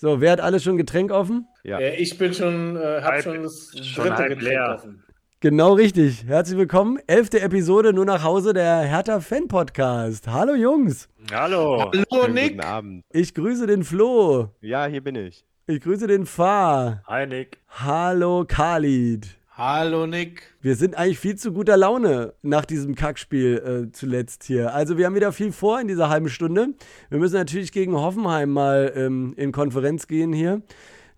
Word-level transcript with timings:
So, 0.00 0.20
wer 0.20 0.30
hat 0.30 0.40
alles 0.40 0.62
schon 0.62 0.76
Getränk 0.76 1.10
offen? 1.10 1.48
Ja. 1.64 1.80
Äh, 1.80 1.96
ich 1.96 2.16
bin 2.16 2.32
schon, 2.32 2.76
äh, 2.76 3.00
hab 3.02 3.20
schon 3.20 3.42
das 3.42 3.72
dritte 3.72 4.10
Getränk 4.10 4.42
leer. 4.42 4.74
offen. 4.76 5.02
Genau 5.40 5.72
richtig. 5.72 6.24
Herzlich 6.24 6.56
willkommen. 6.56 7.00
Elfte 7.08 7.40
Episode 7.40 7.92
nur 7.92 8.04
nach 8.04 8.22
Hause 8.22 8.52
der 8.52 8.78
Hertha 8.82 9.18
Fan 9.18 9.48
Podcast. 9.48 10.28
Hallo 10.28 10.54
Jungs. 10.54 11.08
Hallo. 11.32 11.90
Hallo 12.12 12.28
Nick. 12.28 12.50
Guten 12.52 12.60
Abend. 12.60 13.04
Ich 13.10 13.34
grüße 13.34 13.66
den 13.66 13.82
Flo. 13.82 14.50
Ja, 14.60 14.86
hier 14.86 15.02
bin 15.02 15.16
ich. 15.16 15.44
Ich 15.66 15.80
grüße 15.80 16.06
den 16.06 16.26
Fa. 16.26 17.02
Hi 17.08 17.26
Nick. 17.26 17.58
Hallo 17.68 18.44
Khalid. 18.46 19.37
Hallo 19.58 20.06
Nick. 20.06 20.54
Wir 20.60 20.76
sind 20.76 20.96
eigentlich 20.96 21.18
viel 21.18 21.34
zu 21.34 21.52
guter 21.52 21.76
Laune 21.76 22.32
nach 22.42 22.64
diesem 22.64 22.94
Kackspiel 22.94 23.88
äh, 23.88 23.90
zuletzt 23.90 24.44
hier. 24.44 24.72
Also 24.72 24.96
wir 24.96 25.04
haben 25.04 25.16
wieder 25.16 25.32
viel 25.32 25.50
vor 25.50 25.80
in 25.80 25.88
dieser 25.88 26.08
halben 26.08 26.28
Stunde. 26.28 26.74
Wir 27.10 27.18
müssen 27.18 27.34
natürlich 27.34 27.72
gegen 27.72 27.96
Hoffenheim 27.96 28.50
mal 28.50 28.92
ähm, 28.94 29.34
in 29.36 29.50
Konferenz 29.50 30.06
gehen 30.06 30.32
hier. 30.32 30.62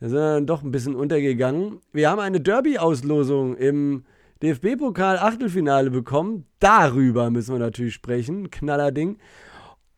Da 0.00 0.08
sind 0.08 0.16
wir 0.16 0.34
dann 0.36 0.46
doch 0.46 0.62
ein 0.62 0.70
bisschen 0.70 0.94
untergegangen. 0.94 1.80
Wir 1.92 2.08
haben 2.08 2.18
eine 2.18 2.40
Derby-Auslosung 2.40 3.58
im 3.58 4.04
DFB-Pokal-Achtelfinale 4.42 5.90
bekommen. 5.90 6.46
Darüber 6.60 7.28
müssen 7.28 7.52
wir 7.52 7.58
natürlich 7.58 7.92
sprechen. 7.92 8.50
Knallerding. 8.50 9.18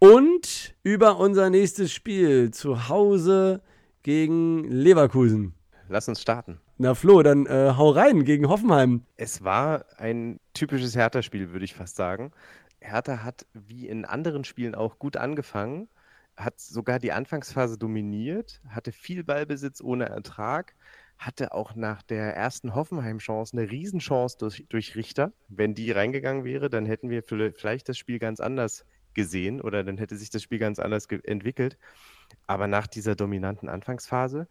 Und 0.00 0.74
über 0.82 1.20
unser 1.20 1.48
nächstes 1.48 1.92
Spiel 1.92 2.50
zu 2.50 2.88
Hause 2.88 3.62
gegen 4.02 4.64
Leverkusen. 4.64 5.54
Lass 5.88 6.08
uns 6.08 6.20
starten. 6.20 6.58
Na 6.82 6.96
Flo, 6.96 7.22
dann 7.22 7.46
äh, 7.46 7.74
hau 7.76 7.90
rein 7.90 8.24
gegen 8.24 8.48
Hoffenheim. 8.48 9.02
Es 9.16 9.44
war 9.44 9.84
ein 9.98 10.40
typisches 10.52 10.96
Hertha-Spiel, 10.96 11.52
würde 11.52 11.64
ich 11.64 11.74
fast 11.74 11.94
sagen. 11.94 12.32
Hertha 12.80 13.22
hat 13.22 13.46
wie 13.52 13.86
in 13.86 14.04
anderen 14.04 14.42
Spielen 14.42 14.74
auch 14.74 14.98
gut 14.98 15.16
angefangen, 15.16 15.88
hat 16.36 16.58
sogar 16.58 16.98
die 16.98 17.12
Anfangsphase 17.12 17.78
dominiert, 17.78 18.60
hatte 18.68 18.90
viel 18.90 19.22
Ballbesitz 19.22 19.80
ohne 19.80 20.08
Ertrag, 20.08 20.74
hatte 21.18 21.54
auch 21.54 21.76
nach 21.76 22.02
der 22.02 22.34
ersten 22.34 22.74
Hoffenheim-Chance 22.74 23.56
eine 23.56 23.70
Riesenchance 23.70 24.38
durch, 24.38 24.66
durch 24.68 24.96
Richter. 24.96 25.32
Wenn 25.46 25.76
die 25.76 25.92
reingegangen 25.92 26.42
wäre, 26.42 26.68
dann 26.68 26.84
hätten 26.84 27.10
wir 27.10 27.22
vielleicht 27.22 27.90
das 27.90 27.96
Spiel 27.96 28.18
ganz 28.18 28.40
anders 28.40 28.84
gesehen 29.14 29.60
oder 29.60 29.84
dann 29.84 29.98
hätte 29.98 30.16
sich 30.16 30.30
das 30.30 30.42
Spiel 30.42 30.58
ganz 30.58 30.80
anders 30.80 31.06
entwickelt. 31.06 31.78
Aber 32.48 32.66
nach 32.66 32.88
dieser 32.88 33.14
dominanten 33.14 33.68
Anfangsphase 33.68 34.48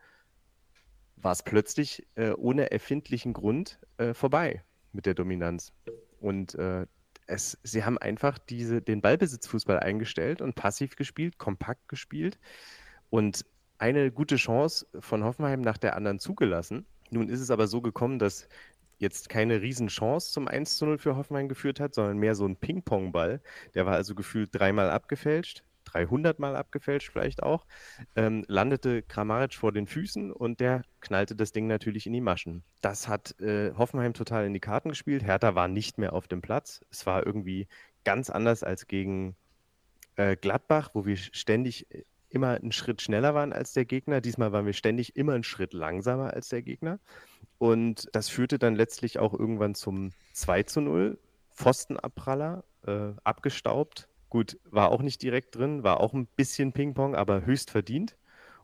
war 1.24 1.32
es 1.32 1.44
plötzlich 1.44 2.08
äh, 2.16 2.32
ohne 2.32 2.72
erfindlichen 2.72 3.34
Grund 3.34 3.80
äh, 3.98 4.14
vorbei 4.14 4.64
mit 4.94 5.06
der 5.06 5.14
Dominanz. 5.14 5.74
Und 6.20 6.56
äh, 6.56 6.86
es, 7.28 7.58
sie 7.64 7.84
haben 7.84 7.98
einfach 7.98 8.38
diese, 8.38 8.82
den 8.82 9.02
Ballbesitzfußball 9.02 9.80
eingestellt 9.80 10.42
und 10.42 10.56
passiv 10.56 10.96
gespielt, 10.96 11.38
kompakt 11.38 11.88
gespielt 11.88 12.40
und 13.10 13.46
eine 13.78 14.12
gute 14.12 14.36
Chance 14.36 14.86
von 15.00 15.24
Hoffenheim 15.24 15.62
nach 15.62 15.78
der 15.78 15.96
anderen 15.96 16.20
zugelassen. 16.20 16.86
Nun 17.10 17.30
ist 17.30 17.40
es 17.40 17.50
aber 17.50 17.68
so 17.68 17.82
gekommen, 17.82 18.20
dass 18.20 18.48
jetzt 19.00 19.30
keine 19.30 19.62
Riesenchance 19.62 20.32
zum 20.32 20.48
1 20.48 20.78
zu 20.78 20.86
0 20.86 20.98
für 21.00 21.16
Hoffenheim 21.16 21.50
geführt 21.50 21.80
hat, 21.80 21.96
sondern 21.96 22.18
mehr 22.18 22.36
so 22.36 22.46
ein 22.46 22.56
Ping-Pong-Ball. 22.56 23.42
Der 23.74 23.86
war 23.86 23.96
also 23.96 24.14
gefühlt 24.14 24.52
dreimal 24.54 24.92
abgefälscht, 24.92 25.64
300 25.94 26.40
Mal 26.40 26.56
abgefälscht 26.56 27.12
vielleicht 27.12 27.44
auch, 27.44 27.66
ähm, 28.16 28.44
landete 28.48 29.02
Kramaric 29.02 29.54
vor 29.54 29.72
den 29.72 29.88
Füßen 29.88 30.32
und 30.32 30.60
der 30.60 30.84
knallte 31.00 31.36
das 31.36 31.52
Ding 31.52 31.68
natürlich 31.68 32.08
in 32.08 32.14
die 32.14 32.22
Maschen. 32.22 32.64
Das 32.82 33.08
hat 33.08 33.40
äh, 33.40 33.74
Hoffenheim 33.74 34.14
total 34.14 34.46
in 34.46 34.54
die 34.54 34.60
Karten 34.60 34.90
gespielt. 34.90 35.24
Hertha 35.24 35.56
war 35.56 35.68
nicht 35.68 35.98
mehr 35.98 36.14
auf 36.14 36.28
dem 36.28 36.42
Platz. 36.42 36.82
Es 36.90 37.06
war 37.06 37.26
irgendwie 37.26 37.68
ganz 38.04 38.30
anders 38.30 38.64
als 38.64 38.88
gegen 38.88 39.36
äh, 40.16 40.36
Gladbach, 40.36 40.92
wo 40.94 41.06
wir 41.06 41.18
ständig 41.18 41.90
äh, 41.92 42.04
immer 42.30 42.52
einen 42.52 42.72
Schritt 42.72 43.02
schneller 43.02 43.34
waren 43.34 43.54
als 43.54 43.74
der 43.74 43.86
Gegner. 43.86 44.22
Diesmal 44.22 44.52
waren 44.52 44.66
wir 44.66 44.74
ständig 44.74 45.16
immer 45.16 45.34
einen 45.34 45.44
Schritt 45.44 45.74
langsamer 45.74 46.34
als 46.34 46.50
der 46.50 46.62
Gegner. 46.62 47.00
Und 47.58 48.08
das 48.14 48.30
führte 48.30 48.58
dann 48.58 48.76
letztlich 48.76 49.20
auch 49.20 49.34
irgendwann 49.34 49.76
zum 49.76 50.12
2 50.34 50.64
zu 50.64 50.82
0. 50.82 51.20
Pfostenabpraller, 51.54 52.64
äh, 52.88 53.12
abgestaubt, 53.24 54.08
Gut, 54.32 54.58
war 54.64 54.92
auch 54.92 55.02
nicht 55.02 55.22
direkt 55.24 55.58
drin, 55.58 55.84
war 55.84 56.00
auch 56.00 56.14
ein 56.14 56.26
bisschen 56.26 56.72
Ping-Pong, 56.72 57.16
aber 57.16 57.46
höchst 57.46 57.70
verdient. 57.70 58.16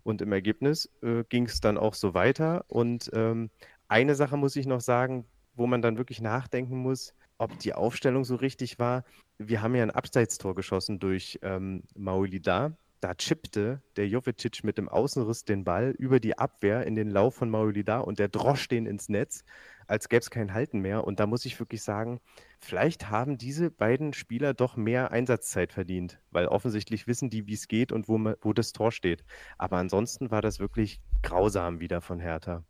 Und 0.02 0.22
im 0.22 0.32
Ergebnis 0.32 0.90
äh, 1.02 1.26
ging 1.28 1.46
es 1.46 1.60
dann 1.60 1.78
auch 1.78 1.94
so 1.94 2.14
weiter. 2.14 2.64
Und 2.70 3.12
ähm, 3.14 3.50
eine 3.90 4.16
Sache 4.16 4.38
muss 4.38 4.56
ich 4.56 4.66
noch 4.66 4.80
sagen, 4.80 5.26
wo 5.56 5.68
man 5.68 5.82
dann 5.82 5.98
wirklich 5.98 6.22
nachdenken 6.22 6.78
muss, 6.78 7.14
ob 7.38 7.60
die 7.60 7.74
Aufstellung 7.74 8.24
so 8.24 8.36
richtig 8.36 8.80
war. 8.80 9.04
Wir 9.40 9.62
haben 9.62 9.76
ja 9.76 9.84
ein 9.84 9.92
Abseitstor 9.92 10.56
geschossen 10.56 11.00
durch 11.00 11.38
ähm, 11.42 11.84
Maulida. 11.98 12.78
Da 13.00 13.14
chippte 13.14 13.82
der 13.96 14.08
Jovetic 14.08 14.64
mit 14.64 14.78
dem 14.78 14.90
Außenriss 14.90 15.46
den 15.46 15.64
Ball 15.64 15.92
über 15.98 16.20
die 16.20 16.38
Abwehr 16.38 16.86
in 16.86 16.96
den 16.96 17.10
Lauf 17.10 17.36
von 17.36 17.50
Maulida 17.50 18.00
und 18.00 18.20
der 18.20 18.28
drosch 18.28 18.68
den 18.68 18.86
ins 18.86 19.10
Netz 19.10 19.44
als 19.88 20.10
gäbe 20.10 20.20
es 20.20 20.30
kein 20.30 20.54
Halten 20.54 20.80
mehr. 20.80 21.06
Und 21.06 21.20
da 21.20 21.26
muss 21.26 21.46
ich 21.46 21.60
wirklich 21.60 21.82
sagen, 21.82 22.20
vielleicht 22.60 23.10
haben 23.10 23.38
diese 23.38 23.72
beiden 23.72 24.14
Spieler 24.14 24.54
doch 24.54 24.76
mehr 24.76 25.12
Einsatzzeit 25.12 25.74
verdient, 25.74 26.20
weil 26.32 26.48
offensichtlich 26.48 27.08
wissen 27.08 27.30
die, 27.30 27.48
wie 27.48 27.54
es 27.54 27.68
geht 27.68 27.92
und 27.92 28.08
wo, 28.08 28.20
wo 28.42 28.54
das 28.54 28.74
Tor 28.74 28.92
steht. 28.92 29.24
Aber 29.58 29.78
ansonsten 29.78 30.30
war 30.30 30.42
das 30.42 30.60
wirklich 30.60 31.00
grausam 31.24 31.80
wieder 31.80 32.02
von 32.02 32.20
Hertha. 32.20 32.64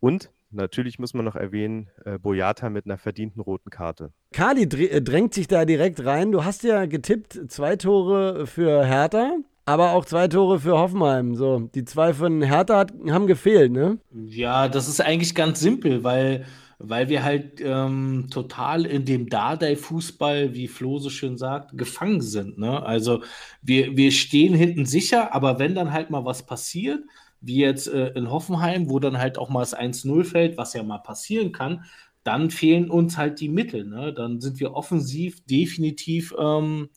Und 0.00 0.30
natürlich 0.50 0.98
muss 0.98 1.14
man 1.14 1.24
noch 1.24 1.36
erwähnen, 1.36 1.90
äh, 2.04 2.18
Boyata 2.18 2.70
mit 2.70 2.84
einer 2.84 2.98
verdienten 2.98 3.40
roten 3.40 3.70
Karte. 3.70 4.12
Kali 4.32 4.62
äh, 4.62 5.00
drängt 5.00 5.34
sich 5.34 5.48
da 5.48 5.64
direkt 5.64 6.04
rein. 6.04 6.32
Du 6.32 6.44
hast 6.44 6.62
ja 6.62 6.86
getippt, 6.86 7.50
zwei 7.50 7.76
Tore 7.76 8.46
für 8.46 8.84
Hertha. 8.84 9.36
Aber 9.66 9.92
auch 9.92 10.04
zwei 10.04 10.28
Tore 10.28 10.60
für 10.60 10.76
Hoffenheim. 10.76 11.34
So, 11.34 11.70
die 11.74 11.84
zwei 11.84 12.12
von 12.12 12.42
Hertha 12.42 12.78
hat, 12.78 12.92
haben 13.08 13.26
gefehlt, 13.26 13.72
ne? 13.72 13.98
Ja, 14.12 14.68
das 14.68 14.88
ist 14.88 15.00
eigentlich 15.00 15.34
ganz 15.34 15.60
simpel, 15.60 16.04
weil 16.04 16.44
weil 16.78 17.08
wir 17.08 17.22
halt 17.22 17.60
ähm, 17.60 18.28
total 18.30 18.84
in 18.84 19.04
dem 19.04 19.28
Dardai-Fußball, 19.28 20.54
wie 20.54 20.68
Flo 20.68 20.98
so 20.98 21.10
schön 21.10 21.38
sagt, 21.38 21.76
gefangen 21.76 22.20
sind. 22.20 22.58
Ne? 22.58 22.84
Also 22.84 23.22
wir, 23.62 23.96
wir 23.96 24.12
stehen 24.12 24.54
hinten 24.54 24.84
sicher, 24.84 25.34
aber 25.34 25.58
wenn 25.58 25.74
dann 25.74 25.92
halt 25.92 26.10
mal 26.10 26.24
was 26.24 26.44
passiert, 26.44 27.00
wie 27.40 27.58
jetzt 27.58 27.88
äh, 27.88 28.08
in 28.08 28.30
Hoffenheim, 28.30 28.90
wo 28.90 28.98
dann 28.98 29.18
halt 29.18 29.38
auch 29.38 29.48
mal 29.48 29.60
das 29.60 29.76
1-0 29.76 30.24
fällt, 30.24 30.56
was 30.56 30.74
ja 30.74 30.82
mal 30.82 30.98
passieren 30.98 31.52
kann, 31.52 31.84
dann 32.22 32.50
fehlen 32.50 32.90
uns 32.90 33.18
halt 33.18 33.40
die 33.40 33.50
Mittel. 33.50 33.84
Ne? 33.84 34.12
Dann 34.12 34.40
sind 34.40 34.60
wir 34.60 34.74
offensiv 34.74 35.44
definitiv 35.44 36.34
ähm, 36.38 36.88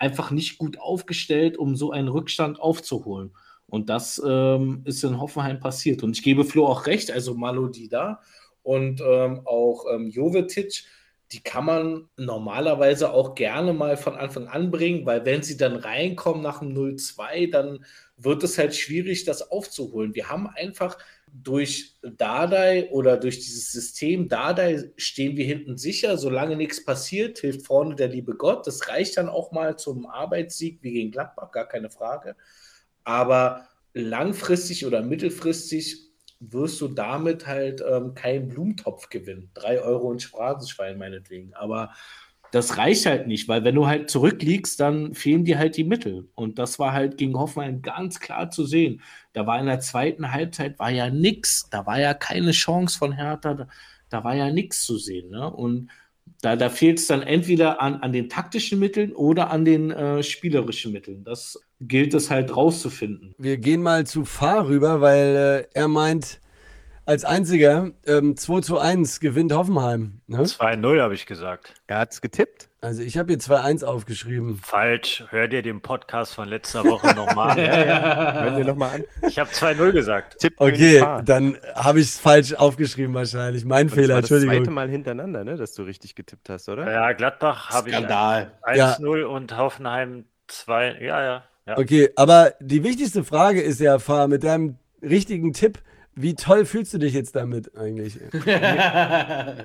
einfach 0.00 0.32
nicht 0.32 0.58
gut 0.58 0.80
aufgestellt, 0.80 1.56
um 1.56 1.76
so 1.76 1.92
einen 1.92 2.08
Rückstand 2.08 2.58
aufzuholen. 2.58 3.32
Und 3.66 3.88
das 3.88 4.20
ähm, 4.26 4.82
ist 4.84 5.04
in 5.04 5.20
Hoffenheim 5.20 5.60
passiert. 5.60 6.02
Und 6.02 6.16
ich 6.16 6.24
gebe 6.24 6.44
Flo 6.44 6.66
auch 6.66 6.86
recht, 6.86 7.12
also 7.12 7.34
Malodi 7.34 7.88
da 7.88 8.20
und 8.62 9.00
ähm, 9.00 9.42
auch 9.44 9.84
ähm, 9.92 10.08
Jovetic, 10.08 10.84
die 11.32 11.42
kann 11.42 11.64
man 11.64 12.08
normalerweise 12.16 13.12
auch 13.12 13.36
gerne 13.36 13.72
mal 13.72 13.96
von 13.96 14.16
Anfang 14.16 14.48
an 14.48 14.72
bringen, 14.72 15.06
weil 15.06 15.24
wenn 15.24 15.44
sie 15.44 15.56
dann 15.56 15.76
reinkommen 15.76 16.42
nach 16.42 16.58
dem 16.58 16.74
0-2, 16.74 17.50
dann 17.50 17.84
wird 18.16 18.42
es 18.42 18.58
halt 18.58 18.74
schwierig, 18.74 19.24
das 19.24 19.50
aufzuholen. 19.50 20.14
Wir 20.14 20.28
haben 20.28 20.48
einfach 20.48 20.98
durch 21.32 21.96
Dardai 22.02 22.90
oder 22.90 23.16
durch 23.16 23.36
dieses 23.36 23.72
System 23.72 24.28
Dardai 24.28 24.90
stehen 24.96 25.36
wir 25.36 25.44
hinten 25.44 25.76
sicher, 25.76 26.18
solange 26.18 26.56
nichts 26.56 26.84
passiert, 26.84 27.38
hilft 27.38 27.66
vorne 27.66 27.94
der 27.94 28.08
liebe 28.08 28.34
Gott. 28.34 28.66
Das 28.66 28.88
reicht 28.88 29.16
dann 29.16 29.28
auch 29.28 29.52
mal 29.52 29.78
zum 29.78 30.06
Arbeitssieg 30.06 30.82
wie 30.82 30.92
gegen 30.92 31.10
Gladbach, 31.10 31.50
gar 31.52 31.68
keine 31.68 31.90
Frage. 31.90 32.36
Aber 33.04 33.68
langfristig 33.94 34.86
oder 34.86 35.02
mittelfristig 35.02 36.10
wirst 36.40 36.80
du 36.80 36.88
damit 36.88 37.46
halt 37.46 37.82
ähm, 37.86 38.14
keinen 38.14 38.48
Blumentopf 38.48 39.08
gewinnen. 39.10 39.50
Drei 39.54 39.80
Euro 39.80 40.08
und 40.08 40.22
Phrasenschwein 40.22 40.98
meinetwegen. 40.98 41.52
Aber 41.54 41.92
das 42.52 42.78
reicht 42.78 43.06
halt 43.06 43.26
nicht, 43.26 43.48
weil 43.48 43.64
wenn 43.64 43.74
du 43.74 43.86
halt 43.86 44.10
zurückliegst, 44.10 44.80
dann 44.80 45.14
fehlen 45.14 45.44
dir 45.44 45.58
halt 45.58 45.76
die 45.76 45.84
Mittel. 45.84 46.28
Und 46.34 46.58
das 46.58 46.78
war 46.78 46.92
halt 46.92 47.16
gegen 47.16 47.38
Hoffenheim 47.38 47.82
ganz 47.82 48.18
klar 48.18 48.50
zu 48.50 48.64
sehen. 48.64 49.02
Da 49.32 49.46
war 49.46 49.60
in 49.60 49.66
der 49.66 49.80
zweiten 49.80 50.32
Halbzeit 50.32 50.78
war 50.78 50.90
ja 50.90 51.10
nichts. 51.10 51.68
Da 51.70 51.86
war 51.86 52.00
ja 52.00 52.14
keine 52.14 52.50
Chance 52.50 52.98
von 52.98 53.12
Hertha. 53.12 53.54
Da, 53.54 53.68
da 54.08 54.24
war 54.24 54.34
ja 54.34 54.50
nichts 54.50 54.84
zu 54.84 54.98
sehen. 54.98 55.30
Ne? 55.30 55.48
Und 55.48 55.90
da, 56.42 56.56
da 56.56 56.70
fehlt 56.70 56.98
es 56.98 57.06
dann 57.06 57.22
entweder 57.22 57.80
an, 57.80 57.96
an 57.96 58.12
den 58.12 58.28
taktischen 58.28 58.78
Mitteln 58.78 59.12
oder 59.12 59.50
an 59.50 59.64
den 59.64 59.90
äh, 59.90 60.22
spielerischen 60.22 60.92
Mitteln. 60.92 61.22
Das 61.22 61.60
gilt 61.80 62.14
es 62.14 62.30
halt 62.30 62.56
rauszufinden. 62.56 63.34
Wir 63.38 63.58
gehen 63.58 63.82
mal 63.82 64.06
zu 64.06 64.24
Fahr 64.24 64.66
rüber, 64.68 65.00
weil 65.00 65.66
äh, 65.74 65.78
er 65.78 65.88
meint, 65.88 66.40
als 67.10 67.24
einziger 67.24 67.90
ähm, 68.06 68.36
2 68.36 68.60
zu 68.60 68.78
1 68.78 69.18
gewinnt 69.18 69.52
Hoffenheim. 69.52 70.20
Ne? 70.28 70.42
2-0 70.42 71.02
habe 71.02 71.12
ich 71.12 71.26
gesagt. 71.26 71.74
Er 71.88 71.98
hat 71.98 72.12
es 72.12 72.20
getippt. 72.20 72.68
Also 72.80 73.02
ich 73.02 73.18
habe 73.18 73.32
hier 73.32 73.40
2-1 73.40 73.84
aufgeschrieben. 73.84 74.60
Falsch. 74.62 75.24
Hör 75.30 75.48
dir 75.48 75.62
den 75.62 75.80
Podcast 75.80 76.34
von 76.34 76.48
letzter 76.48 76.84
Woche 76.84 77.12
nochmal 77.16 77.50
an. 77.50 77.58
ja, 77.64 77.84
ja. 77.84 78.42
Hör 78.42 78.50
dir 78.58 78.64
nochmal 78.64 78.94
an. 78.94 79.04
Ich 79.28 79.40
habe 79.40 79.50
2-0 79.50 79.90
gesagt. 79.90 80.38
Tipp 80.38 80.54
okay, 80.58 81.04
dann 81.24 81.58
habe 81.74 81.98
ich 81.98 82.06
es 82.06 82.20
falsch 82.20 82.54
aufgeschrieben 82.54 83.12
wahrscheinlich. 83.12 83.64
Mein 83.64 83.88
Und 83.88 83.94
Fehler, 83.94 84.20
das 84.20 84.30
Entschuldigung. 84.30 84.54
Das 84.54 84.58
zweite 84.58 84.70
Mal 84.70 84.88
hintereinander, 84.88 85.42
ne, 85.42 85.56
dass 85.56 85.74
du 85.74 85.82
richtig 85.82 86.14
getippt 86.14 86.48
hast, 86.48 86.68
oder? 86.68 86.90
Ja, 86.90 87.12
Gladbach 87.12 87.70
habe 87.70 87.90
ich 87.90 87.96
1-0 87.96 88.46
ja. 88.76 89.26
und 89.26 89.56
Hoffenheim 89.56 90.26
2. 90.46 90.98
Ja, 91.00 91.24
ja, 91.24 91.44
ja. 91.66 91.76
Okay, 91.76 92.10
aber 92.14 92.54
die 92.60 92.84
wichtigste 92.84 93.24
Frage 93.24 93.60
ist 93.60 93.80
ja, 93.80 93.98
Fahr, 93.98 94.28
mit 94.28 94.44
deinem 94.44 94.76
richtigen 95.02 95.52
Tipp. 95.52 95.80
Wie 96.20 96.34
toll 96.34 96.64
fühlst 96.64 96.92
du 96.94 96.98
dich 96.98 97.14
jetzt 97.14 97.34
damit 97.36 97.76
eigentlich? 97.76 98.18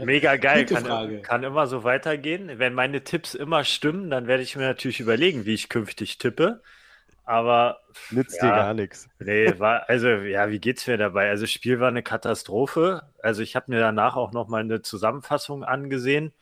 Mega 0.06 0.36
geil, 0.38 0.66
Gute 0.66 0.76
kann, 0.76 0.86
Frage. 0.86 1.22
kann 1.22 1.44
immer 1.44 1.68
so 1.68 1.84
weitergehen. 1.84 2.60
Wenn 2.60 2.74
meine 2.74 3.04
Tipps 3.04 3.34
immer 3.36 3.64
stimmen, 3.64 4.10
dann 4.10 4.28
werde 4.28 4.44
ich 4.44 4.56
mir 4.56 4.64
natürlich 4.64 5.00
überlegen, 5.00 5.46
wie 5.46 5.54
ich 5.54 5.70
künftig 5.70 6.18
tippe. 6.18 6.62
Aber 7.24 7.80
Nützt 8.10 8.42
Ja. 8.42 8.50
dir 8.50 8.54
gar 8.54 8.74
nichts. 8.74 9.10
nee, 9.20 9.58
war, 9.60 9.90
also 9.90 10.08
ja, 10.10 10.50
wie 10.50 10.60
geht's 10.60 10.86
mir 10.88 10.98
dabei? 10.98 11.30
Also, 11.30 11.44
das 11.44 11.52
Spiel 11.52 11.80
war 11.80 11.88
eine 11.90 12.04
Katastrophe. 12.04 13.02
Also, 13.22 13.42
ich 13.42 13.56
habe 13.56 13.72
mir 13.72 13.80
danach 13.80 14.16
auch 14.16 14.32
noch 14.32 14.48
mal 14.48 14.62
eine 14.62 14.82
Zusammenfassung 14.82 15.64
angesehen. 15.64 16.34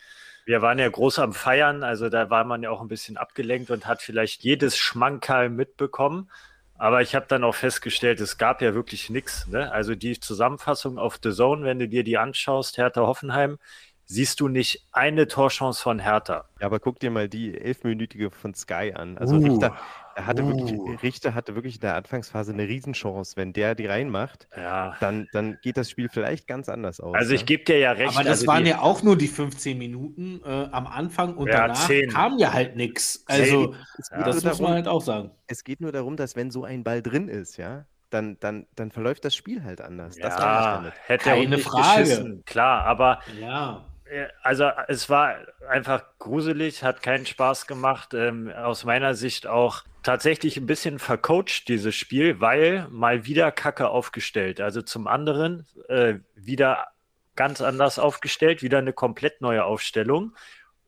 Wir 0.45 0.61
waren 0.61 0.77
ja 0.79 0.89
groß 0.89 1.19
am 1.19 1.33
Feiern, 1.33 1.83
also 1.83 2.09
da 2.09 2.29
war 2.29 2.43
man 2.43 2.63
ja 2.63 2.69
auch 2.69 2.81
ein 2.81 2.89
bisschen 2.89 3.15
abgelenkt 3.15 3.71
und 3.71 3.87
hat 3.87 4.01
vielleicht 4.01 4.43
jedes 4.43 4.77
Schmankerl 4.77 5.49
mitbekommen. 5.49 6.29
Aber 6.77 7.01
ich 7.01 7.15
habe 7.15 7.25
dann 7.27 7.43
auch 7.43 7.55
festgestellt, 7.55 8.19
es 8.19 8.37
gab 8.37 8.61
ja 8.61 8.73
wirklich 8.73 9.09
nichts. 9.09 9.47
Ne? 9.47 9.71
Also 9.71 9.95
die 9.95 10.19
Zusammenfassung 10.19 10.97
auf 10.97 11.19
The 11.23 11.31
Zone, 11.31 11.63
wenn 11.65 11.79
du 11.79 11.87
dir 11.87 12.03
die 12.03 12.17
anschaust, 12.17 12.77
Hertha 12.77 13.01
Hoffenheim, 13.01 13.57
siehst 14.05 14.39
du 14.39 14.47
nicht 14.47 14.87
eine 14.91 15.27
Torchance 15.27 15.81
von 15.81 15.99
Hertha. 15.99 16.45
Ja, 16.59 16.67
aber 16.67 16.79
guck 16.79 16.99
dir 16.99 17.09
mal 17.11 17.29
die 17.29 17.57
elfminütige 17.57 18.29
von 18.31 18.53
Sky 18.53 18.93
an. 18.95 19.17
Also 19.17 19.35
Uh, 19.35 19.43
Richter, 19.43 19.75
er 20.15 20.25
hatte 20.27 20.43
uh. 20.43 20.47
wirklich, 20.49 21.01
Richter 21.03 21.33
hatte 21.33 21.55
wirklich 21.55 21.75
in 21.75 21.81
der 21.81 21.95
Anfangsphase 21.95 22.53
eine 22.53 22.67
Riesenchance. 22.67 23.35
Wenn 23.37 23.53
der 23.53 23.75
die 23.75 23.85
reinmacht, 23.87 24.47
Ja. 24.55 24.95
dann, 24.99 25.27
dann 25.31 25.57
geht 25.61 25.77
das 25.77 25.89
Spiel 25.89 26.09
vielleicht 26.09 26.47
ganz 26.47 26.69
anders 26.69 26.99
aus. 26.99 27.15
Also 27.15 27.33
ich 27.33 27.41
ja. 27.41 27.45
gebe 27.45 27.63
dir 27.63 27.77
ja 27.79 27.91
recht. 27.93 28.13
Aber 28.15 28.23
das 28.23 28.39
also 28.41 28.47
waren 28.47 28.65
ja 28.65 28.79
auch 28.81 29.01
nur 29.03 29.17
die 29.17 29.27
15 29.27 29.77
Minuten 29.77 30.41
äh, 30.45 30.67
am 30.71 30.85
Anfang 30.85 31.35
und 31.35 31.47
Ja, 31.47 31.67
danach 31.67 31.87
10. 31.87 32.09
kam 32.09 32.37
ja 32.37 32.51
halt 32.53 32.75
nichts. 32.75 33.23
Also, 33.27 33.73
Es 33.97 34.09
Ja. 34.11 34.17
geht, 34.17 34.27
das 34.27 34.43
nur 34.43 34.51
muss 34.51 34.59
man 34.59 34.71
darum, 34.71 34.73
halt 34.75 34.87
auch 34.87 35.01
sagen. 35.01 35.31
es 35.47 35.63
geht 35.63 35.81
nur 35.81 35.91
darum, 35.91 36.17
dass 36.17 36.35
wenn 36.35 36.51
so 36.51 36.63
ein 36.65 36.83
Ball 36.83 37.01
drin 37.01 37.29
ist, 37.29 37.57
ja, 37.57 37.85
dann, 38.09 38.37
dann, 38.41 38.67
dann 38.75 38.91
verläuft 38.91 39.25
das 39.25 39.33
Spiel 39.35 39.63
halt 39.63 39.81
anders. 39.81 40.17
Das 40.17 40.35
ja, 40.37 40.75
damit. 40.75 40.93
hätte 41.07 41.29
er 41.31 41.35
Keine 41.37 41.57
Frage. 41.57 42.01
geschissen. 42.03 42.43
Klar, 42.45 42.83
aber 42.85 43.19
Ja. 43.39 43.85
Äh, 44.13 44.27
also 44.41 44.69
es 44.87 45.09
war 45.09 45.35
einfach 45.69 46.03
gruselig, 46.19 46.83
hat 46.83 47.01
keinen 47.01 47.25
Spaß 47.25 47.67
gemacht. 47.67 48.13
Ähm, 48.13 48.51
aus 48.51 48.85
meiner 48.85 49.15
Sicht 49.15 49.47
auch 49.47 49.83
tatsächlich 50.03 50.57
ein 50.57 50.65
bisschen 50.65 50.99
vercoacht, 50.99 51.67
dieses 51.67 51.95
Spiel, 51.95 52.39
weil 52.39 52.87
mal 52.89 53.25
wieder 53.25 53.51
Kacke 53.51 53.89
aufgestellt. 53.89 54.61
Also 54.61 54.81
zum 54.81 55.07
anderen 55.07 55.65
äh, 55.87 56.15
wieder 56.35 56.87
ganz 57.35 57.61
anders 57.61 57.99
aufgestellt, 57.99 58.61
wieder 58.61 58.77
eine 58.77 58.93
komplett 58.93 59.41
neue 59.41 59.63
Aufstellung. 59.63 60.35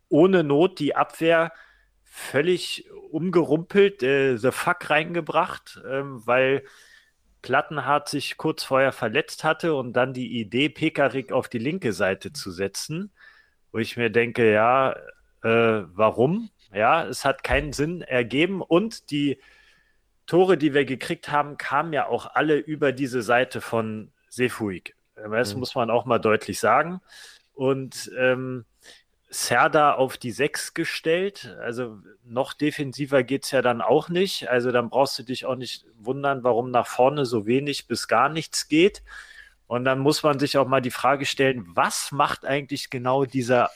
Ohne 0.09 0.43
Not 0.43 0.79
die 0.79 0.95
Abwehr 0.95 1.51
völlig 2.03 2.89
umgerumpelt, 3.11 4.03
äh, 4.03 4.37
The 4.37 4.51
Fuck 4.51 4.89
reingebracht, 4.89 5.81
ähm, 5.89 6.21
weil 6.25 6.63
Plattenhardt 7.45 8.09
sich 8.09 8.37
kurz 8.37 8.63
vorher 8.63 8.91
verletzt 8.91 9.43
hatte 9.43 9.75
und 9.75 9.93
dann 9.93 10.13
die 10.13 10.39
Idee, 10.39 10.67
Pekarik 10.69 11.31
auf 11.31 11.47
die 11.47 11.59
linke 11.59 11.93
Seite 11.93 12.33
zu 12.33 12.49
setzen, 12.51 13.11
wo 13.71 13.77
ich 13.77 13.97
mir 13.97 14.09
denke, 14.09 14.51
ja, 14.51 14.93
äh, 15.43 15.83
warum? 15.93 16.49
Ja, 16.73 17.05
es 17.05 17.23
hat 17.23 17.43
keinen 17.43 17.71
Sinn 17.71 18.01
ergeben 18.01 18.61
und 18.63 19.11
die 19.11 19.39
Tore, 20.25 20.57
die 20.57 20.73
wir 20.73 20.85
gekriegt 20.85 21.29
haben, 21.29 21.57
kamen 21.57 21.93
ja 21.93 22.07
auch 22.07 22.25
alle 22.35 22.57
über 22.57 22.91
diese 22.91 23.21
Seite 23.21 23.61
von 23.61 24.11
Sefuig. 24.29 24.95
Das 25.15 25.53
Mhm. 25.53 25.59
muss 25.59 25.75
man 25.75 25.91
auch 25.91 26.05
mal 26.05 26.17
deutlich 26.19 26.59
sagen. 26.59 26.99
Und 27.53 28.11
ähm, 28.17 28.65
Serda 29.35 29.93
auf 29.93 30.17
die 30.17 30.31
6 30.31 30.73
gestellt. 30.73 31.57
Also 31.61 31.97
noch 32.23 32.53
defensiver 32.53 33.23
geht 33.23 33.43
es 33.43 33.51
ja 33.51 33.61
dann 33.61 33.81
auch 33.81 34.07
nicht. 34.07 34.49
Also 34.49 34.71
dann 34.71 34.89
brauchst 34.89 35.19
du 35.19 35.23
dich 35.23 35.45
auch 35.45 35.55
nicht 35.55 35.85
wundern, 35.97 36.43
warum 36.43 36.71
nach 36.71 36.87
vorne 36.87 37.25
so 37.25 37.45
wenig 37.45 37.87
bis 37.87 38.07
gar 38.07 38.29
nichts 38.29 38.67
geht. 38.69 39.03
Und 39.67 39.83
dann 39.83 39.99
muss 39.99 40.23
man 40.23 40.39
sich 40.39 40.57
auch 40.57 40.67
mal 40.67 40.81
die 40.81 40.91
Frage 40.91 41.25
stellen, 41.25 41.65
was 41.67 42.11
macht 42.11 42.45
eigentlich 42.45 42.89
genau 42.89 43.25
dieser 43.25 43.71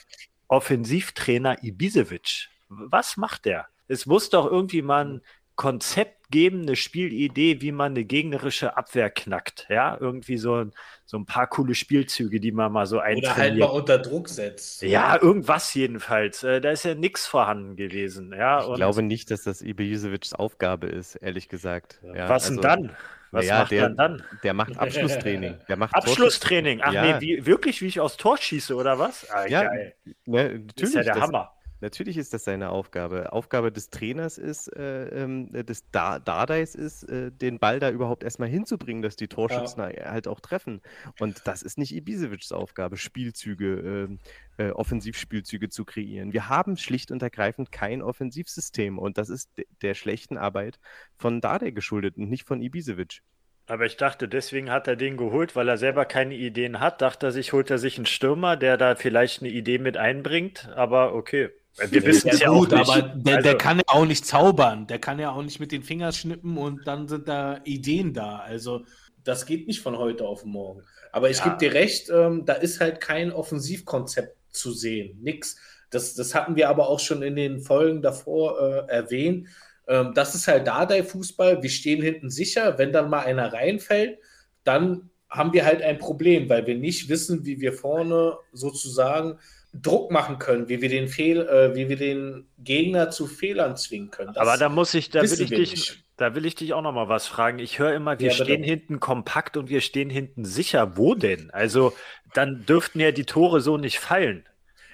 Offensivtrainer 0.47 1.63
Ibisevic? 1.63 2.49
Was 2.69 3.17
macht 3.17 3.45
der? 3.45 3.67
Es 3.87 4.05
muss 4.05 4.29
doch 4.29 4.45
irgendwie 4.45 4.81
mal 4.81 5.05
ein 5.05 5.21
Konzept 5.55 6.18
geben, 6.29 6.61
eine 6.63 6.75
Spielidee, 6.75 7.61
wie 7.61 7.71
man 7.71 7.93
eine 7.93 8.03
gegnerische 8.05 8.77
Abwehr 8.77 9.09
knackt. 9.09 9.65
Ja, 9.69 9.97
irgendwie 9.99 10.37
so 10.37 10.55
ein, 10.55 10.73
so 11.05 11.17
ein 11.17 11.25
paar 11.25 11.47
coole 11.47 11.75
Spielzüge, 11.75 12.39
die 12.39 12.51
man 12.51 12.71
mal 12.71 12.85
so 12.85 12.97
Oder 12.97 13.05
halt 13.05 13.17
eintrainiert. 13.25 13.59
mal 13.69 13.75
unter 13.75 13.97
Druck 13.97 14.29
setzt. 14.29 14.81
Ja, 14.83 15.19
irgendwas 15.21 15.73
jedenfalls. 15.73 16.43
Äh, 16.43 16.61
Da 16.61 16.71
ist 16.71 16.85
ja 16.85 16.95
nichts 16.95 17.25
vorhanden 17.27 17.75
gewesen. 17.75 18.33
Ja, 18.37 18.61
Ich 18.61 18.67
und 18.67 18.75
glaube 18.75 19.01
nicht, 19.03 19.31
dass 19.31 19.43
das 19.43 19.61
Ibisevics 19.61 20.33
Aufgabe 20.33 20.87
ist, 20.87 21.15
ehrlich 21.15 21.49
gesagt. 21.49 21.99
Ja, 22.03 22.29
was 22.29 22.49
also, 22.49 22.61
denn 22.61 22.61
dann? 22.61 22.95
Was 23.31 23.45
naja, 23.45 23.59
macht 23.59 23.71
der- 23.71 23.81
man 23.83 23.95
dann? 23.97 24.23
Der 24.43 24.53
macht 24.55 24.77
Abschlusstraining. 24.79 25.55
Der 25.67 25.77
macht 25.77 25.93
Abschlusstraining. 25.93 26.81
Ach 26.83 26.91
Ja. 26.93 27.19
nee, 27.19 27.21
wie, 27.21 27.45
wirklich, 27.45 27.79
wie 27.81 27.85
ich 27.87 27.99
aufs 27.99 28.17
Tor 28.17 28.37
schieße, 28.37 28.73
oder 28.75 28.97
was? 28.97 29.29
Ah, 29.29 29.45
Ja, 29.47 29.63
geil. 29.65 29.93
Ne, 30.25 30.43
Das 30.49 30.59
natürlich, 30.59 30.83
ist 30.89 30.93
ja 30.95 31.03
der 31.03 31.13
das, 31.13 31.23
Hammer. 31.23 31.51
Natürlich 31.81 32.17
ist 32.17 32.33
das 32.33 32.43
seine 32.43 32.69
Aufgabe. 32.69 33.31
Aufgabe 33.33 33.71
des 33.71 33.89
Trainers 33.89 34.37
ist, 34.37 34.67
äh, 34.75 35.23
ähm, 35.23 35.51
des 35.51 35.89
da 35.91 36.19
Dardeis 36.19 36.75
ist, 36.75 37.03
äh, 37.03 37.31
den 37.31 37.59
Ball 37.59 37.79
da 37.79 37.89
überhaupt 37.89 38.23
erstmal 38.23 38.49
hinzubringen, 38.49 39.01
dass 39.01 39.15
die 39.15 39.27
Torschützen 39.27 39.83
halt 39.83 40.27
auch 40.27 40.39
treffen. 40.39 40.81
Und 41.19 41.41
das 41.45 41.61
ist 41.61 41.77
nicht 41.77 41.95
Ibisevics 41.95 42.51
Aufgabe, 42.51 42.97
Spielzüge, 42.97 44.07
ähm, 44.09 44.19
äh, 44.57 44.71
Offensivspielzüge 44.71 45.69
zu 45.69 45.85
kreieren. 45.85 46.33
Wir 46.33 46.49
haben 46.49 46.77
schlicht 46.77 47.11
und 47.11 47.21
ergreifend 47.21 47.71
kein 47.71 48.01
Offensivsystem 48.01 48.99
und 48.99 49.17
das 49.17 49.29
ist 49.29 49.49
de 49.57 49.65
der 49.81 49.93
schlechten 49.93 50.37
Arbeit 50.37 50.79
von 51.17 51.41
Dardai 51.41 51.71
geschuldet 51.71 52.17
und 52.17 52.29
nicht 52.29 52.45
von 52.45 52.61
Ibisevic. 52.61 53.21
Aber 53.69 53.85
ich 53.85 53.97
dachte, 53.97 54.27
deswegen 54.27 54.71
hat 54.71 54.87
er 54.87 54.95
den 54.95 55.15
geholt, 55.15 55.55
weil 55.55 55.69
er 55.69 55.77
selber 55.77 56.05
keine 56.05 56.33
Ideen 56.33 56.79
hat. 56.79 57.03
Dachte 57.03 57.27
er 57.27 57.31
sich, 57.31 57.53
holt 57.53 57.69
er 57.69 57.77
sich 57.77 57.97
einen 57.97 58.07
Stürmer, 58.07 58.57
der 58.57 58.77
da 58.77 58.95
vielleicht 58.95 59.43
eine 59.43 59.51
Idee 59.51 59.77
mit 59.77 59.95
einbringt. 59.95 60.69
Aber 60.75 61.13
okay. 61.13 61.49
Wir 61.89 62.03
wissen 62.05 62.29
es 62.29 62.39
ja, 62.39 62.49
gut, 62.49 62.73
auch 62.73 62.79
nicht. 62.79 62.89
aber 62.89 63.01
der, 63.01 63.41
der 63.41 63.51
Also- 63.53 63.57
kann 63.57 63.77
ja 63.77 63.83
auch 63.87 64.05
nicht 64.05 64.25
zaubern. 64.25 64.87
Der 64.87 64.99
kann 64.99 65.19
ja 65.19 65.31
auch 65.31 65.41
nicht 65.43 65.59
mit 65.59 65.71
den 65.71 65.83
Fingern 65.83 66.13
schnippen 66.13 66.57
und 66.57 66.85
dann 66.87 67.07
sind 67.07 67.27
da 67.27 67.59
Ideen 67.63 68.13
da. 68.13 68.37
Also 68.39 68.85
das 69.23 69.45
geht 69.45 69.67
nicht 69.67 69.81
von 69.81 69.97
heute 69.97 70.25
auf 70.25 70.45
morgen. 70.45 70.81
Aber 71.11 71.29
ich 71.29 71.37
Ja. 71.39 71.45
gebe 71.45 71.57
dir 71.57 71.73
recht, 71.73 72.09
ähm, 72.09 72.45
da 72.45 72.53
ist 72.53 72.79
halt 72.79 73.01
kein 73.01 73.31
Offensivkonzept 73.31 74.37
zu 74.51 74.71
sehen. 74.71 75.19
Nix. 75.21 75.57
Das, 75.91 76.13
das 76.15 76.35
hatten 76.35 76.55
wir 76.55 76.69
aber 76.69 76.87
auch 76.89 76.99
schon 76.99 77.21
in 77.23 77.35
den 77.35 77.59
Folgen 77.61 78.01
davor 78.01 78.59
äh, 78.87 78.91
erwähnt. 78.91 79.47
Ähm, 79.87 80.13
das 80.13 80.35
ist 80.35 80.47
halt 80.47 80.67
Dardai-Fußball. 80.67 81.61
Wir 81.63 81.69
stehen 81.69 82.01
hinten 82.01 82.29
sicher. 82.29 82.77
Wenn 82.77 82.91
dann 82.91 83.09
mal 83.09 83.21
einer 83.21 83.51
reinfällt, 83.51 84.19
dann 84.63 85.09
haben 85.29 85.53
wir 85.53 85.65
halt 85.65 85.81
ein 85.81 85.97
Problem, 85.99 86.49
weil 86.49 86.65
wir 86.67 86.75
nicht 86.75 87.09
wissen, 87.09 87.45
wie 87.45 87.59
wir 87.59 87.73
vorne 87.73 88.37
sozusagen 88.51 89.37
Druck 89.73 90.11
machen 90.11 90.39
können, 90.39 90.69
wie 90.69 90.81
wir 90.81 90.89
den 90.89 91.07
Fehl, 91.07 91.41
äh, 91.47 91.75
wie 91.75 91.89
wir 91.89 91.97
den 91.97 92.49
Gegner 92.57 93.09
zu 93.11 93.27
Fehlern 93.27 93.77
zwingen 93.77 94.11
können. 94.11 94.33
Das 94.33 94.41
Aber 94.41 94.57
da 94.57 94.69
muss 94.69 94.93
ich, 94.93 95.09
da 95.09 95.29
will 95.29 95.41
ich 95.41 95.53
dich, 95.53 95.75
nicht. 95.75 96.03
da 96.17 96.33
will 96.35 96.45
ich 96.45 96.55
dich 96.55 96.73
auch 96.73 96.81
noch 96.81 96.91
mal 96.93 97.09
was 97.09 97.27
fragen. 97.27 97.59
Ich 97.59 97.77
höre 97.79 97.93
immer, 97.93 98.19
wir 98.21 98.31
Ja, 98.31 98.31
stehen 98.31 98.63
hinten 98.63 98.99
kompakt 98.99 99.57
und 99.57 99.69
wir 99.69 99.81
stehen 99.81 100.09
hinten 100.09 100.45
sicher. 100.45 100.97
Wo 100.97 101.13
denn? 101.15 101.51
Also 101.51 101.95
dann 102.33 102.65
dürften 102.65 102.99
ja 102.99 103.11
die 103.11 103.25
Tore 103.25 103.61
so 103.61 103.77
nicht 103.77 103.99
fallen. 103.99 104.47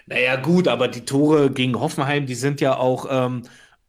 Naja, 0.08 0.36
gut, 0.36 0.68
aber 0.68 0.88
die 0.88 1.06
Tore 1.06 1.50
gegen 1.52 1.80
Hoffenheim, 1.80 2.26
die 2.28 2.36
sind 2.36 2.62
ja 2.62 2.78
auch 2.78 3.08
ähm, 3.10 3.44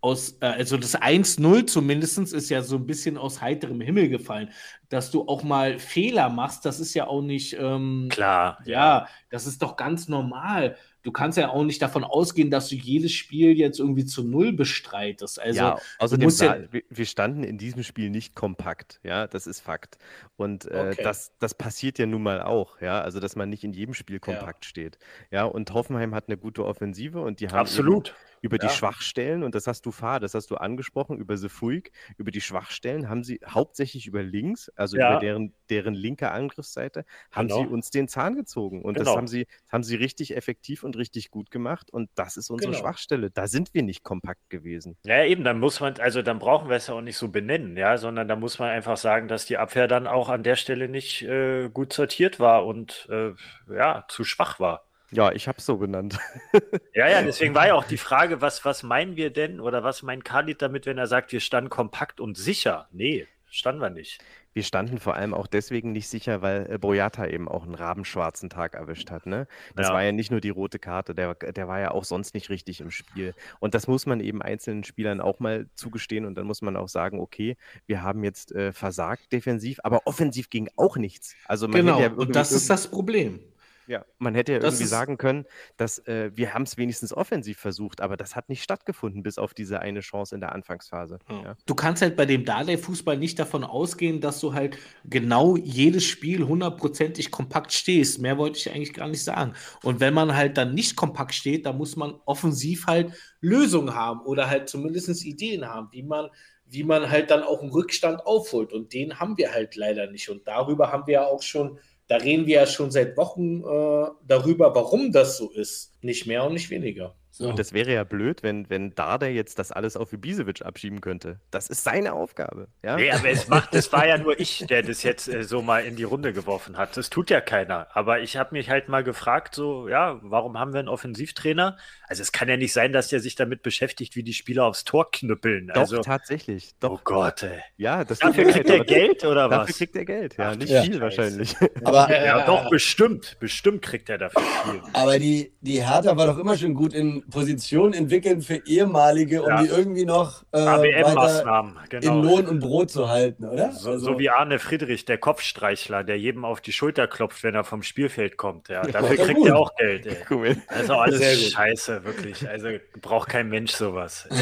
aus, 0.06 0.36
äh, 0.40 0.46
also 0.46 0.76
das 0.76 0.94
1-0 0.94 1.66
zumindest 1.66 2.18
ist 2.18 2.48
ja 2.48 2.62
so 2.62 2.76
ein 2.76 2.86
bisschen 2.86 3.18
aus 3.18 3.40
heiterem 3.40 3.80
Himmel 3.80 4.08
gefallen. 4.08 4.50
Dass 4.88 5.10
du 5.10 5.26
auch 5.26 5.42
mal 5.42 5.80
Fehler 5.80 6.28
machst, 6.28 6.64
das 6.64 6.78
ist 6.78 6.94
ja 6.94 7.08
auch 7.08 7.22
nicht, 7.22 7.56
ähm, 7.58 8.06
Klar. 8.10 8.58
ja, 8.64 9.08
das 9.30 9.46
ist 9.48 9.60
doch 9.62 9.76
ganz 9.76 10.06
normal. 10.06 10.76
Du 11.02 11.10
kannst 11.12 11.38
ja 11.38 11.50
auch 11.50 11.64
nicht 11.64 11.82
davon 11.82 12.04
ausgehen, 12.04 12.50
dass 12.50 12.68
du 12.68 12.76
jedes 12.76 13.12
Spiel 13.12 13.56
jetzt 13.56 13.80
irgendwie 13.80 14.04
zu 14.04 14.22
Null 14.24 14.52
bestreitest. 14.52 15.40
Also, 15.40 15.58
ja, 15.58 15.78
außerdem, 15.98 16.28
ja- 16.28 16.58
wir, 16.88 17.06
standen 17.06 17.42
in 17.42 17.58
diesem 17.58 17.82
Spiel 17.82 18.10
nicht 18.10 18.34
kompakt, 18.34 19.00
ja, 19.02 19.26
das 19.26 19.46
ist 19.46 19.60
Fakt. 19.60 19.98
Und 20.36 20.66
äh, 20.66 20.90
Okay. 20.92 21.02
das, 21.02 21.32
das 21.38 21.54
passiert 21.54 21.98
ja 21.98 22.06
nun 22.06 22.22
mal 22.22 22.42
auch, 22.42 22.80
ja, 22.80 23.00
also 23.00 23.20
dass 23.20 23.36
man 23.36 23.50
nicht 23.50 23.64
in 23.64 23.72
jedem 23.72 23.94
Spiel 23.94 24.20
kompakt 24.20 24.64
steht. 24.64 24.98
Ja, 25.30 25.44
und 25.44 25.72
Hoffenheim 25.72 26.14
hat 26.14 26.28
eine 26.28 26.36
gute 26.36 26.64
Offensive 26.64 27.20
und 27.20 27.40
die 27.40 27.48
haben 27.50 27.68
eben 27.68 28.02
Über 28.42 28.58
die 28.58 28.66
Ja. 28.66 28.70
Schwachstellen, 28.70 29.42
und 29.42 29.54
das 29.54 29.66
hast 29.66 29.86
du 29.86 29.90
fahr, 29.92 30.20
das 30.20 30.34
hast 30.34 30.50
du 30.50 30.56
angesprochen, 30.56 31.18
über 31.18 31.36
Sefuig, 31.36 31.90
über 32.18 32.30
die 32.30 32.40
Schwachstellen 32.40 33.08
haben 33.08 33.24
sie 33.24 33.40
hauptsächlich 33.46 34.06
über 34.06 34.22
links, 34.22 34.68
also 34.76 34.96
Ja. 34.96 35.06
über 35.06 35.16
deren, 35.16 35.54
deren 35.70 35.94
linke 35.94 36.30
Angriffsseite, 36.30 37.04
haben 37.30 37.48
Genau. 37.48 37.60
sie 37.62 37.66
uns 37.66 37.90
den 37.90 38.08
Zahn 38.08 38.34
gezogen. 38.36 38.82
Und 38.82 39.00
das 39.00 39.08
Genau. 39.08 39.16
haben 39.16 39.28
sie, 39.28 39.46
das 39.64 39.72
haben 39.72 39.82
sie 39.84 39.96
richtig 39.96 40.36
effektiv 40.36 40.82
und 40.84 40.96
richtig 40.96 41.30
gut 41.30 41.50
gemacht. 41.50 41.90
Und 41.90 42.10
das 42.14 42.36
ist 42.36 42.50
unsere 42.50 42.72
Genau. 42.72 42.80
Schwachstelle. 42.80 43.30
Da 43.30 43.46
sind 43.48 43.74
wir 43.74 43.82
nicht 43.82 44.02
kompakt 44.04 44.48
gewesen. 44.50 44.96
Ja, 45.04 45.22
eben, 45.24 45.44
dann 45.44 45.60
muss 45.60 45.78
man, 45.80 45.94
also 46.00 46.20
dann 46.22 46.40
brauchen 46.40 46.68
wir 46.68 46.76
es 46.76 46.88
ja 46.88 46.94
auch 46.94 47.00
nicht 47.00 47.16
so 47.16 47.28
benennen, 47.28 47.76
ja, 47.76 47.96
sondern 47.96 48.26
da 48.26 48.34
muss 48.34 48.58
man 48.58 48.70
einfach 48.70 48.96
sagen, 48.96 49.28
dass 49.28 49.46
die 49.46 49.56
Abwehr 49.56 49.86
dann 49.86 50.06
auch 50.08 50.28
an 50.28 50.42
der 50.42 50.56
Stelle 50.56 50.88
nicht 50.88 51.22
äh, 51.22 51.68
gut 51.68 51.92
sortiert 51.92 52.40
war 52.40 52.66
und 52.66 53.06
äh, 53.10 53.32
ja, 53.72 54.04
zu 54.08 54.24
schwach 54.24 54.58
war. 54.58 54.85
Ja, 55.12 55.32
ich 55.32 55.46
habe 55.48 55.58
es 55.58 55.66
so 55.66 55.76
benannt. 55.76 56.18
Ja, 56.94 57.08
ja, 57.08 57.20
deswegen 57.22 57.54
war 57.54 57.66
ja 57.66 57.74
auch 57.74 57.84
die 57.84 57.98
Frage, 57.98 58.40
was, 58.40 58.64
was 58.64 58.82
meinen 58.82 59.16
wir 59.16 59.30
denn 59.30 59.60
oder 59.60 59.84
was 59.84 60.02
meint 60.02 60.24
Khalid 60.24 60.62
damit, 60.62 60.86
wenn 60.86 60.96
er 60.96 61.06
sagt, 61.06 61.30
wir 61.30 61.40
standen 61.40 61.68
kompakt 61.68 62.20
und 62.20 62.38
sicher? 62.38 62.88
Nee, 62.90 63.26
standen 63.50 63.82
wir 63.82 63.90
nicht. 63.90 64.18
wir 64.54 64.62
standen 64.62 64.98
vor 64.98 65.14
allem 65.14 65.34
auch 65.34 65.46
deswegen 65.46 65.92
nicht 65.92 66.08
sicher, 66.08 66.40
weil 66.40 66.66
äh, 66.72 66.78
Boyata 66.78 67.26
eben 67.26 67.46
auch 67.46 67.64
einen 67.64 67.74
rabenschwarzen 67.74 68.48
Tag 68.48 68.72
erwischt 68.74 69.10
hat. 69.10 69.26
Ne? 69.26 69.46
Das 69.74 69.88
Ja. 69.88 69.92
war 69.92 70.02
ja 70.02 70.12
nicht 70.12 70.30
nur 70.30 70.40
die 70.40 70.48
rote 70.48 70.78
Karte, 70.78 71.14
der, 71.14 71.34
der 71.34 71.68
war 71.68 71.78
ja 71.78 71.90
auch 71.90 72.04
sonst 72.04 72.32
nicht 72.32 72.48
richtig 72.48 72.80
im 72.80 72.90
Spiel. 72.90 73.34
Und 73.60 73.74
das 73.74 73.86
muss 73.86 74.06
man 74.06 74.20
eben 74.20 74.40
einzelnen 74.40 74.82
Spielern 74.84 75.20
auch 75.20 75.38
mal 75.38 75.66
zugestehen 75.74 76.24
und 76.24 76.36
dann 76.36 76.46
muss 76.46 76.62
man 76.62 76.74
auch 76.78 76.88
sagen, 76.88 77.20
okay, 77.20 77.58
wir 77.86 78.02
haben 78.02 78.24
jetzt 78.24 78.52
äh, 78.52 78.72
versagt 78.72 79.30
defensiv, 79.32 79.78
aber 79.82 80.06
offensiv 80.06 80.48
ging 80.48 80.70
auch 80.76 80.96
nichts. 80.96 81.34
Also 81.44 81.68
man 81.68 81.82
Genau, 81.82 82.00
ja 82.00 82.10
und 82.10 82.34
das 82.34 82.52
ist 82.52 82.70
das 82.70 82.90
Problem. 82.90 83.40
Ja, 83.86 84.04
man 84.18 84.34
hätte 84.34 84.52
ja 84.52 84.58
Das 84.58 84.74
irgendwie 84.74 84.88
sagen 84.88 85.16
können, 85.16 85.44
dass 85.76 85.98
äh, 86.06 86.30
wir 86.34 86.54
haben 86.54 86.62
es 86.62 86.76
wenigstens 86.76 87.12
offensiv 87.12 87.58
versucht, 87.58 88.00
aber 88.00 88.16
das 88.16 88.34
hat 88.34 88.48
nicht 88.48 88.62
stattgefunden, 88.62 89.22
bis 89.22 89.38
auf 89.38 89.54
diese 89.54 89.80
eine 89.80 90.00
Chance 90.00 90.34
in 90.34 90.40
der 90.40 90.52
Anfangsphase. 90.52 91.18
Ja. 91.28 91.56
Du 91.66 91.74
kannst 91.74 92.02
halt 92.02 92.16
bei 92.16 92.26
dem 92.26 92.44
Dardai-Fußball 92.44 93.16
nicht 93.16 93.38
davon 93.38 93.64
ausgehen, 93.64 94.20
dass 94.20 94.40
du 94.40 94.54
halt 94.54 94.78
genau 95.04 95.56
jedes 95.56 96.04
Spiel 96.04 96.46
hundertprozentig 96.46 97.30
kompakt 97.30 97.72
stehst. 97.72 98.20
Mehr 98.20 98.38
wollte 98.38 98.58
ich 98.58 98.70
eigentlich 98.70 98.94
gar 98.94 99.08
nicht 99.08 99.22
sagen. 99.22 99.54
Und 99.82 100.00
wenn 100.00 100.14
man 100.14 100.34
halt 100.34 100.56
dann 100.56 100.74
nicht 100.74 100.96
kompakt 100.96 101.34
steht, 101.34 101.66
dann 101.66 101.76
muss 101.76 101.96
man 101.96 102.14
offensiv 102.24 102.86
halt 102.86 103.12
Lösungen 103.40 103.94
haben 103.94 104.20
oder 104.20 104.48
halt 104.48 104.68
zumindest 104.68 105.24
Ideen 105.24 105.66
haben, 105.66 105.88
wie 105.92 106.02
man, 106.02 106.28
wie 106.64 106.82
man 106.82 107.10
halt 107.10 107.30
dann 107.30 107.42
auch 107.42 107.60
einen 107.60 107.70
Rückstand 107.70 108.26
aufholt. 108.26 108.72
Und 108.72 108.92
den 108.92 109.20
haben 109.20 109.38
wir 109.38 109.52
halt 109.52 109.76
leider 109.76 110.10
nicht. 110.10 110.28
Und 110.28 110.48
darüber 110.48 110.90
haben 110.90 111.06
wir 111.06 111.14
ja 111.14 111.26
auch 111.26 111.42
schon, 111.42 111.78
da 112.08 112.16
reden 112.16 112.46
wir 112.46 112.56
ja 112.56 112.66
schon 112.66 112.90
seit 112.90 113.16
Wochen 113.16 113.60
äh, 113.60 114.10
darüber, 114.26 114.74
warum 114.74 115.12
das 115.12 115.36
so 115.36 115.50
ist. 115.50 115.92
Nicht 116.02 116.26
mehr 116.26 116.44
und 116.44 116.52
nicht 116.52 116.70
weniger. 116.70 117.14
So. 117.38 117.50
Und 117.50 117.58
das 117.58 117.74
wäre 117.74 117.92
ja 117.92 118.04
blöd, 118.04 118.42
wenn, 118.42 118.70
wenn 118.70 118.94
Dardai 118.94 119.32
jetzt 119.32 119.58
das 119.58 119.70
alles 119.70 119.98
auf 119.98 120.10
Ibisevic 120.14 120.64
abschieben 120.64 121.02
könnte. 121.02 121.38
Das 121.50 121.68
ist 121.68 121.84
seine 121.84 122.14
Aufgabe. 122.14 122.68
Ja? 122.82 122.96
Nee, 122.96 123.10
aber 123.10 123.28
es 123.28 123.48
macht, 123.48 123.74
das 123.74 123.92
war 123.92 124.06
ja 124.06 124.16
nur 124.16 124.40
ich, 124.40 124.64
der 124.66 124.82
das 124.82 125.02
jetzt 125.02 125.28
äh, 125.28 125.42
so 125.42 125.60
mal 125.60 125.84
in 125.84 125.96
die 125.96 126.04
Runde 126.04 126.32
geworfen 126.32 126.78
hat. 126.78 126.96
Das 126.96 127.10
tut 127.10 127.28
ja 127.28 127.42
keiner. 127.42 127.88
Aber 127.92 128.20
ich 128.20 128.38
habe 128.38 128.54
mich 128.54 128.70
halt 128.70 128.88
mal 128.88 129.04
gefragt, 129.04 129.54
so, 129.54 129.86
ja, 129.86 130.18
warum 130.22 130.58
haben 130.58 130.72
wir 130.72 130.78
einen 130.78 130.88
Offensivtrainer? 130.88 131.76
Also 132.08 132.22
es 132.22 132.32
kann 132.32 132.48
ja 132.48 132.56
nicht 132.56 132.72
sein, 132.72 132.92
dass 132.92 133.08
der 133.08 133.20
sich 133.20 133.34
damit 133.34 133.62
beschäftigt, 133.62 134.16
wie 134.16 134.22
die 134.22 134.32
Spieler 134.32 134.64
aufs 134.64 134.84
Tor 134.84 135.10
knüppeln. 135.10 135.68
Doch, 135.68 135.76
also, 135.82 136.00
tatsächlich. 136.00 136.72
oh 136.74 136.88
Doch, 136.88 137.04
Gott, 137.04 137.42
ey. 137.42 137.60
ja, 137.76 138.04
Dafür 138.04 138.44
kriegt 138.44 138.68
er 138.70 138.84
Geld 138.84 139.24
oder 139.24 139.48
Dafür 139.48 139.68
was? 139.68 139.76
kriegt 139.78 139.96
er 139.96 140.04
Geld, 140.04 140.36
ja. 140.38 140.50
Ach, 140.50 140.56
nicht 140.56 140.70
ja. 140.70 140.82
viel 140.82 141.00
wahrscheinlich. 141.00 141.54
Aber, 141.84 142.08
Ja, 142.24 142.46
doch, 142.46 142.70
bestimmt. 142.70 143.36
Bestimmt 143.40 143.82
kriegt 143.82 144.08
er 144.08 144.18
dafür 144.18 144.42
viel. 144.64 144.80
aber 144.92 145.18
die, 145.18 145.52
die 145.60 145.84
Hertha 145.84 146.16
war 146.16 146.26
doch 146.26 146.38
immer 146.38 146.56
schon 146.56 146.74
gut 146.74 146.94
in 146.94 147.28
Position 147.28 147.92
entwickeln 147.92 148.40
für 148.42 148.62
ehemalige, 148.66 149.42
um 149.42 149.48
Ja. 149.48 149.62
die 149.62 149.68
irgendwie 149.68 150.04
noch 150.04 150.44
äh, 150.52 150.58
ABM-Maßnahmen, 150.58 151.76
in 151.90 152.00
genau. 152.00 152.22
Lohn 152.22 152.46
und 152.46 152.60
Brot 152.60 152.90
zu 152.90 153.08
halten, 153.08 153.44
oder? 153.44 153.72
So, 153.72 153.90
Also- 153.90 154.12
so 154.12 154.18
wie 154.18 154.30
Arne 154.30 154.58
Friedrich, 154.58 155.04
der 155.04 155.18
Kopfstreichler, 155.18 156.04
der 156.04 156.18
jedem 156.18 156.44
auf 156.44 156.60
die 156.60 156.72
Schulter 156.72 157.06
klopft, 157.06 157.42
wenn 157.42 157.54
er 157.54 157.64
vom 157.64 157.82
Spielfeld 157.82 158.36
kommt. 158.36 158.68
Ja, 158.68 158.82
dafür 158.82 159.16
kriegt 159.16 159.44
er 159.44 159.56
auch 159.58 159.74
Geld. 159.76 160.06
Ey. 160.06 160.16
Cool. 160.30 160.56
Also 160.68 160.94
alles 160.94 161.18
Sehr 161.18 161.34
gut. 161.36 161.56
Scheiße, 161.96 162.04
wirklich. 162.04 162.48
Also 162.48 162.68
braucht 163.00 163.28
kein 163.28 163.48
Mensch 163.48 163.72
sowas. 163.72 164.28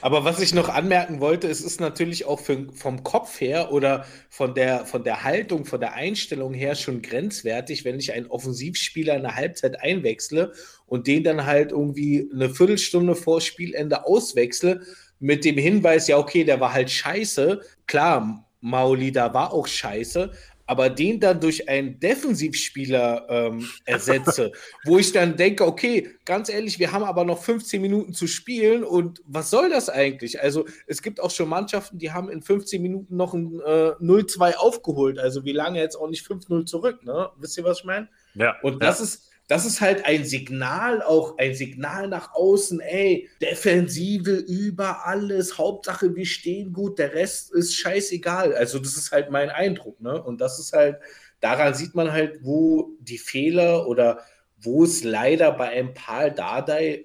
Aber 0.00 0.24
was 0.24 0.40
ich 0.40 0.54
noch 0.54 0.68
anmerken 0.70 1.20
wollte, 1.20 1.48
es 1.48 1.60
ist 1.60 1.80
natürlich 1.80 2.24
auch 2.24 2.40
für, 2.40 2.72
vom 2.72 3.02
Kopf 3.02 3.40
her 3.40 3.70
oder 3.72 4.06
von 4.30 4.54
der, 4.54 4.86
von 4.86 5.04
der 5.04 5.24
Haltung, 5.24 5.64
von 5.66 5.80
der 5.80 5.92
Einstellung 5.94 6.54
her 6.54 6.74
schon 6.74 7.02
grenzwertig, 7.02 7.84
wenn 7.84 7.98
ich 7.98 8.12
einen 8.12 8.28
Offensivspieler 8.28 9.14
in 9.14 9.22
der 9.22 9.36
Halbzeit 9.36 9.80
einwechsle 9.80 10.52
und 10.86 11.06
den 11.06 11.22
dann 11.24 11.44
halt 11.44 11.72
irgendwie 11.72 12.30
eine 12.32 12.50
Viertelstunde 12.50 13.14
vor 13.14 13.40
Spielende 13.40 14.06
auswechsle 14.06 14.80
mit 15.18 15.44
dem 15.44 15.58
Hinweis, 15.58 16.08
ja, 16.08 16.18
okay, 16.18 16.44
der 16.44 16.60
war 16.60 16.72
halt 16.72 16.90
scheiße. 16.90 17.60
Klar, 17.86 18.48
Maolida 18.60 19.34
war 19.34 19.52
auch 19.52 19.66
scheiße, 19.66 20.32
aber 20.72 20.88
den 20.88 21.20
dann 21.20 21.38
durch 21.38 21.68
einen 21.68 22.00
Defensivspieler 22.00 23.26
ähm, 23.28 23.68
ersetze, 23.84 24.52
wo 24.86 24.96
ich 24.96 25.12
dann 25.12 25.36
denke, 25.36 25.66
okay, 25.66 26.08
ganz 26.24 26.48
ehrlich, 26.48 26.78
wir 26.78 26.92
haben 26.92 27.04
aber 27.04 27.26
noch 27.26 27.42
15 27.42 27.82
Minuten 27.82 28.14
zu 28.14 28.26
spielen 28.26 28.82
und 28.82 29.20
was 29.26 29.50
soll 29.50 29.68
das 29.68 29.90
eigentlich? 29.90 30.40
Also 30.40 30.64
es 30.86 31.02
gibt 31.02 31.20
auch 31.20 31.30
schon 31.30 31.50
Mannschaften, 31.50 31.98
die 31.98 32.10
haben 32.10 32.30
in 32.30 32.40
15 32.40 32.80
Minuten 32.80 33.16
noch 33.16 33.34
ein 33.34 33.60
äh, 33.60 33.90
0-2 34.00 34.54
aufgeholt, 34.54 35.18
also 35.18 35.44
wie 35.44 35.52
lange 35.52 35.78
jetzt 35.78 35.96
auch 35.96 36.08
nicht 36.08 36.26
5-0 36.26 36.64
zurück, 36.64 37.04
ne? 37.04 37.28
Wisst 37.36 37.58
ihr, 37.58 37.64
was 37.64 37.80
ich 37.80 37.84
meine? 37.84 38.08
Ja, 38.34 38.56
Und 38.62 38.82
das 38.82 39.02
ist, 39.02 39.28
das 39.52 39.66
ist 39.66 39.82
halt 39.82 40.06
ein 40.06 40.24
Signal, 40.24 41.02
auch 41.02 41.36
ein 41.36 41.54
Signal 41.54 42.08
nach 42.08 42.32
außen, 42.32 42.80
ey, 42.80 43.28
Defensive 43.42 44.30
über 44.30 45.04
alles, 45.06 45.58
Hauptsache 45.58 46.16
wir 46.16 46.24
stehen 46.24 46.72
gut, 46.72 46.98
der 46.98 47.12
Rest 47.12 47.52
ist 47.52 47.76
scheißegal. 47.76 48.54
Also 48.54 48.78
das 48.78 48.96
ist 48.96 49.12
halt 49.12 49.30
mein 49.30 49.50
Eindruck, 49.50 50.00
ne? 50.00 50.22
Und 50.22 50.40
das 50.40 50.58
ist 50.58 50.72
halt, 50.72 50.96
daran 51.40 51.74
sieht 51.74 51.94
man 51.94 52.12
halt, 52.12 52.38
wo 52.42 52.96
die 53.00 53.18
Fehler 53.18 53.86
oder 53.88 54.20
wo 54.56 54.84
es 54.84 55.04
leider 55.04 55.52
bei 55.52 55.68
einem 55.68 55.92
Paul 55.92 56.30
Dardai 56.30 57.04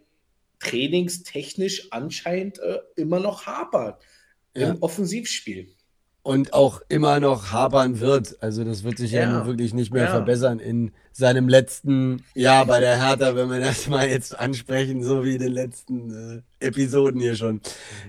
trainingstechnisch 0.60 1.92
anscheinend 1.92 2.60
äh, 2.60 2.80
immer 2.96 3.20
noch 3.20 3.46
hapert 3.46 4.01
Ja. 4.56 4.70
im 4.70 4.82
Offensivspiel. 4.82 5.75
Und 6.27 6.51
auch 6.51 6.81
immer 6.89 7.22
noch 7.22 7.53
hapern 7.53 8.01
wird. 8.01 8.36
Also 8.41 8.65
das 8.65 8.84
wird 8.84 8.98
sich 8.98 9.12
ja, 9.13 9.22
Ja. 9.22 9.46
wirklich 9.46 9.74
nicht 9.74 9.93
mehr 9.93 10.03
Ja. 10.03 10.10
verbessern 10.10 10.60
in 10.60 10.91
seinem 11.13 11.48
letzten 11.48 12.22
Jahr 12.36 12.65
bei 12.65 12.81
der 12.81 13.01
Hertha, 13.01 13.34
wenn 13.38 13.50
wir 13.50 13.62
das 13.62 13.88
mal 13.88 14.05
jetzt 14.10 14.38
ansprechen, 14.38 15.01
so 15.03 15.24
wie 15.24 15.36
in 15.36 15.41
den 15.41 15.53
letzten 15.53 16.43
äh, 16.60 16.65
Episoden 16.67 17.22
hier 17.22 17.38
schon. 17.38 17.62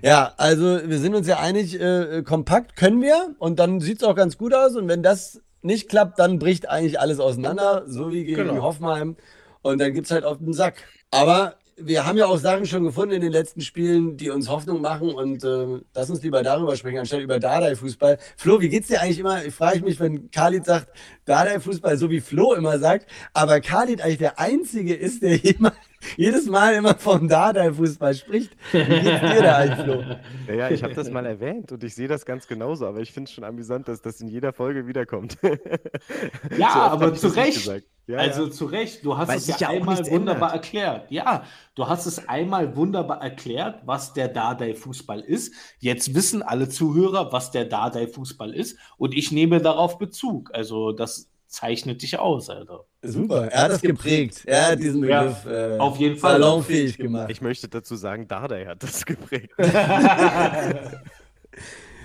Ja, 0.03 0.33
also 0.37 0.81
wir 0.85 0.99
sind 0.99 1.15
uns 1.15 1.29
ja 1.29 1.39
einig, 1.39 1.81
äh, 1.81 2.25
kompakt 2.25 2.75
können 2.75 3.01
wir 3.03 3.37
und 3.39 3.61
dann 3.61 3.81
sieht 3.81 3.99
es 4.03 4.09
auch 4.09 4.17
ganz 4.17 4.37
gut 4.37 4.53
aus 4.53 4.75
und 4.75 4.89
wenn 4.89 5.05
das 5.05 5.41
nicht 5.63 5.89
klappt, 5.89 6.19
dann 6.19 6.41
bricht 6.41 6.69
eigentlich 6.69 6.99
alles 6.99 7.21
auseinander, 7.21 7.85
so 7.87 8.11
wie 8.11 8.25
gegen 8.25 8.49
Genau. 8.49 8.63
Hoffenheim 8.63 9.15
und 9.63 9.81
dann 9.81 9.93
gibt 9.95 10.07
es 10.07 10.11
halt 10.11 10.25
auf 10.25 10.39
den 10.39 10.53
Sack. 10.55 10.83
Aber 11.13 11.55
wir 11.81 12.07
haben 12.07 12.19
ja 12.19 12.27
auch 12.27 12.39
Sachen 12.39 12.67
schon 12.67 12.85
gefunden 12.85 13.15
in 13.15 13.21
den 13.21 13.33
letzten 13.33 13.61
Spielen, 13.61 14.17
die 14.17 14.31
uns 14.31 14.49
Hoffnung 14.49 14.81
machen 14.81 15.11
und 15.11 15.45
äh, 15.45 15.81
lass 15.95 16.11
uns 16.11 16.23
lieber 16.23 16.43
darüber 16.43 16.77
sprechen, 16.77 16.99
anstatt 16.99 17.21
über 17.21 17.39
Dardai-Fußball. 17.39 18.19
Flo, 18.37 18.61
wie 18.61 18.69
geht's 18.69 18.89
dir 18.89 19.01
eigentlich 19.01 19.19
immer? 19.19 19.45
Ich 19.45 19.55
frage 19.55 19.81
mich, 19.83 20.01
wenn 20.01 20.31
Khalid 20.31 20.65
sagt, 20.65 20.89
Dardai-Fußball, 21.25 21.97
so 21.97 22.11
wie 22.11 22.21
Flo 22.21 22.55
immer 22.55 22.79
sagt, 22.79 23.07
aber 23.33 23.61
Khalid 23.61 24.01
eigentlich 24.03 24.19
der 24.19 24.39
Einzige 24.39 24.95
ist, 24.95 25.23
der 25.23 25.45
immer, 25.45 25.73
jedes 26.17 26.47
Mal 26.47 26.75
immer 26.75 26.95
vom 26.97 27.29
Dardai-Fußball 27.29 28.15
spricht. 28.15 28.57
Wie 28.73 29.01
geht's 29.01 29.21
dir 29.21 29.43
da 29.43 29.57
eigentlich, 29.57 29.85
Flo? 29.85 30.05
Naja, 30.47 30.71
ich 30.71 30.83
habe 30.83 30.95
das 30.95 31.11
mal 31.11 31.27
erwähnt 31.27 31.73
und 31.73 31.83
ich 31.85 31.95
sehe 31.95 32.09
das 32.09 32.25
ganz 32.25 32.47
genauso, 32.47 32.87
aber 32.87 33.01
ich 33.01 33.13
finde 33.13 33.29
es 33.29 33.35
schon 33.35 33.45
amüsant, 33.45 33.89
dass 33.89 34.01
das 34.01 34.21
in 34.21 34.29
jeder 34.29 34.53
Folge 34.53 34.87
wiederkommt. 34.87 35.39
Ja, 36.57 36.73
So 36.73 36.81
aber 36.81 37.15
zu 37.15 37.29
Recht. 37.29 37.83
Ja, 38.09 38.19
also 38.19 38.47
ja. 38.47 38.51
zu 38.51 38.65
Recht, 38.65 39.05
du 39.05 39.17
hast 39.17 39.29
Weil 39.29 39.37
es 39.39 39.47
sich 39.47 39.61
ja 39.61 39.71
ja 39.71 39.77
einmal 39.79 39.99
wunderbar 40.11 40.49
ändert. 40.51 40.65
erklärt. 40.65 41.11
Ja, 41.11 41.45
du 41.75 41.87
hast 41.89 42.07
es 42.07 42.27
einmal 42.29 42.75
wunderbar 42.75 43.23
erklärt, 43.23 43.83
was 43.85 44.15
der 44.15 44.29
Dardai-Fußball 44.29 45.21
ist. 45.21 45.53
Jetzt 45.79 46.15
wissen 46.15 46.43
alle 46.43 46.69
Zuhörer, 46.71 47.33
was 47.33 47.51
der 47.51 47.67
Dardai-Fußball 47.67 48.55
ist 48.55 48.79
und 48.97 49.15
ich 49.15 49.31
nehme 49.31 49.61
darauf 49.61 49.99
Bezug. 49.99 50.51
Also 50.55 50.93
das 50.93 51.29
zeichnet 51.49 52.03
dich 52.03 52.19
aus, 52.19 52.51
Alter. 52.51 52.85
Super, 53.03 53.49
er 53.53 53.63
hat 53.65 53.71
das 53.73 53.81
geprägt. 53.83 54.43
Er 54.47 54.73
hat 54.73 54.79
diesen 54.81 55.05
Ja, 55.05 55.23
Begriff 55.25 55.47
äh, 55.47 55.79
auf 55.79 55.97
jeden 55.99 56.17
Fall. 56.17 56.33
salonfähig 56.41 56.97
gemacht. 56.97 57.31
Ich 57.31 57.41
möchte 57.43 57.69
dazu 57.69 57.95
sagen, 57.97 58.27
Dardai 58.27 58.67
hat 58.67 58.83
das 58.83 59.05
geprägt. 59.07 59.53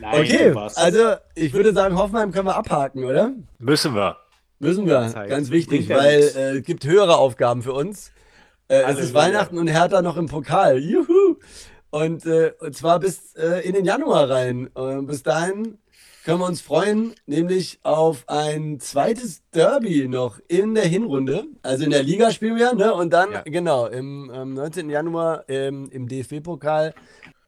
Nein, 0.02 0.20
Okay, 0.22 0.54
also 0.76 1.16
ich 1.36 1.54
würde 1.54 1.74
sagen, 1.74 1.98
Hoffenheim 1.98 2.32
können 2.32 2.48
wir 2.48 2.56
abhaken, 2.56 3.04
oder? 3.06 3.32
Müssen 3.60 3.96
wir. 3.96 4.18
Müssen 4.63 4.86
wir, 4.88 5.08
Zeit. 5.10 5.29
ganz 5.29 5.51
wichtig, 5.51 5.89
weil 5.89 6.20
nichts. 6.22 6.36
äh, 6.36 6.58
es 6.58 6.63
gibt 6.65 6.86
höhere 6.86 7.17
Aufgaben 7.17 7.62
für 7.62 7.74
uns. 7.74 8.12
Äh, 8.70 8.82
es 8.91 9.00
ist. 9.00 9.13
Weihnachten 9.13 9.58
und 9.58 9.67
Hertha 9.67 10.01
noch 10.01 10.17
im 10.17 10.27
Pokal. 10.27 10.77
Juhu! 10.79 11.36
Und, 11.91 12.25
äh, 12.25 12.53
und 12.60 12.75
zwar 12.75 13.00
bis 13.00 13.36
äh, 13.36 13.60
in 13.67 13.74
den 13.74 13.86
Januar 13.86 14.29
rein. 14.29 14.67
Und 14.74 15.05
bis 15.05 15.22
dahin 15.22 15.77
können 16.25 16.39
wir 16.39 16.48
uns 16.48 16.62
freuen, 16.62 17.13
nämlich 17.27 17.79
auf 17.84 18.24
ein 18.27 18.79
zweites 18.79 19.41
Derby 19.53 20.08
noch 20.08 20.39
in 20.48 20.74
der 20.74 20.86
Hinrunde. 20.86 21.43
Also 21.62 21.84
in 21.84 21.91
der 21.91 22.01
Liga 22.01 22.32
spielen 22.32 22.55
wir, 22.55 22.74
ne? 22.74 22.93
Und 22.93 23.12
dann, 23.13 23.32
Ja. 23.34 23.41
genau, 23.46 23.86
im 23.88 24.32
ähm, 24.34 24.53
19. 24.53 24.89
Januar 24.89 25.43
ähm, 25.50 25.89
im 25.91 26.08
DFB-Pokal. 26.08 26.93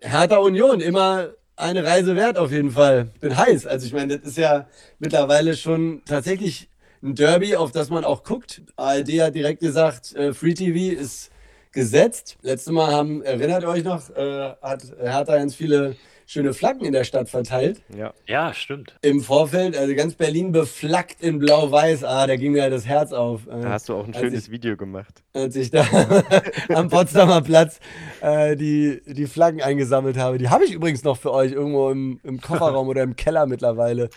Hertha 0.02 0.38
Union, 0.38 0.82
immer 0.82 1.30
eine 1.56 1.86
Reise 1.86 2.16
wert 2.18 2.38
auf 2.38 2.52
jeden 2.52 2.72
Fall. 2.72 3.06
Bin 3.22 3.36
heiß. 3.38 3.66
Also 3.66 3.88
ich 3.88 3.94
meine, 3.94 4.20
das 4.20 4.28
ist 4.32 4.38
ja 4.38 4.68
mittlerweile 5.00 5.56
schon 5.56 6.02
tatsächlich 6.06 6.70
ein 7.04 7.16
Derby, 7.16 7.56
auf 7.56 7.72
das 7.72 7.90
man 7.90 8.06
auch 8.06 8.24
guckt. 8.24 8.62
ARD 8.76 9.22
hat 9.22 9.36
direkt 9.36 9.62
gesagt, 9.62 10.16
äh, 10.16 10.34
Free 10.34 10.54
TV 10.54 11.00
ist 11.00 11.32
gesetzt. 11.72 12.38
Letztes 12.42 12.74
Mal 12.74 12.92
haben, 12.92 13.22
erinnert 13.22 13.64
ihr 13.64 13.70
euch 13.70 13.84
noch, 13.84 14.10
äh, 14.10 14.54
hat 14.62 14.84
Hertha 15.00 15.38
ganz 15.38 15.56
viele 15.56 15.96
schöne 16.28 16.54
Flaggen 16.54 16.86
in 16.86 16.94
der 16.94 17.04
Stadt 17.04 17.30
verteilt. 17.30 17.82
Ja, 17.96 18.14
ja 18.28 18.54
stimmt. 18.54 18.96
Im 19.02 19.22
Vorfeld, 19.22 19.78
also 19.78 19.94
ganz 19.96 20.16
Berlin 20.16 20.52
beflaggt 20.52 21.22
in 21.22 21.40
blau-weiß. 21.40 22.04
Ah, 22.04 22.26
da 22.28 22.36
ging 22.36 22.54
mir 22.54 22.70
das 22.70 22.86
Herz 22.86 23.12
auf. 23.12 23.48
Äh, 23.48 23.62
da 23.62 23.70
hast 23.70 23.90
du 23.90 23.96
auch 23.96 24.08
ein 24.08 24.14
schönes 24.14 24.46
ich, 24.46 24.52
Video 24.52 24.76
gemacht. 24.76 25.24
Als 25.34 25.56
ich 25.56 25.70
da 25.70 25.86
am 26.70 26.90
Potsdamer 26.90 27.42
Platz 27.42 27.80
äh, 28.22 28.56
die, 28.56 29.02
die 29.06 29.28
Flaggen 29.28 29.62
eingesammelt 29.62 30.18
habe. 30.18 30.38
Die 30.38 30.50
habe 30.50 30.66
ich 30.66 30.72
übrigens 30.72 31.04
noch 31.04 31.18
für 31.18 31.32
euch 31.32 31.52
irgendwo 31.52 31.92
im, 31.92 32.20
im 32.24 32.42
Kofferraum 32.42 32.88
oder 32.88 33.04
im 33.04 33.16
Keller 33.16 33.46
mittlerweile. 33.46 34.10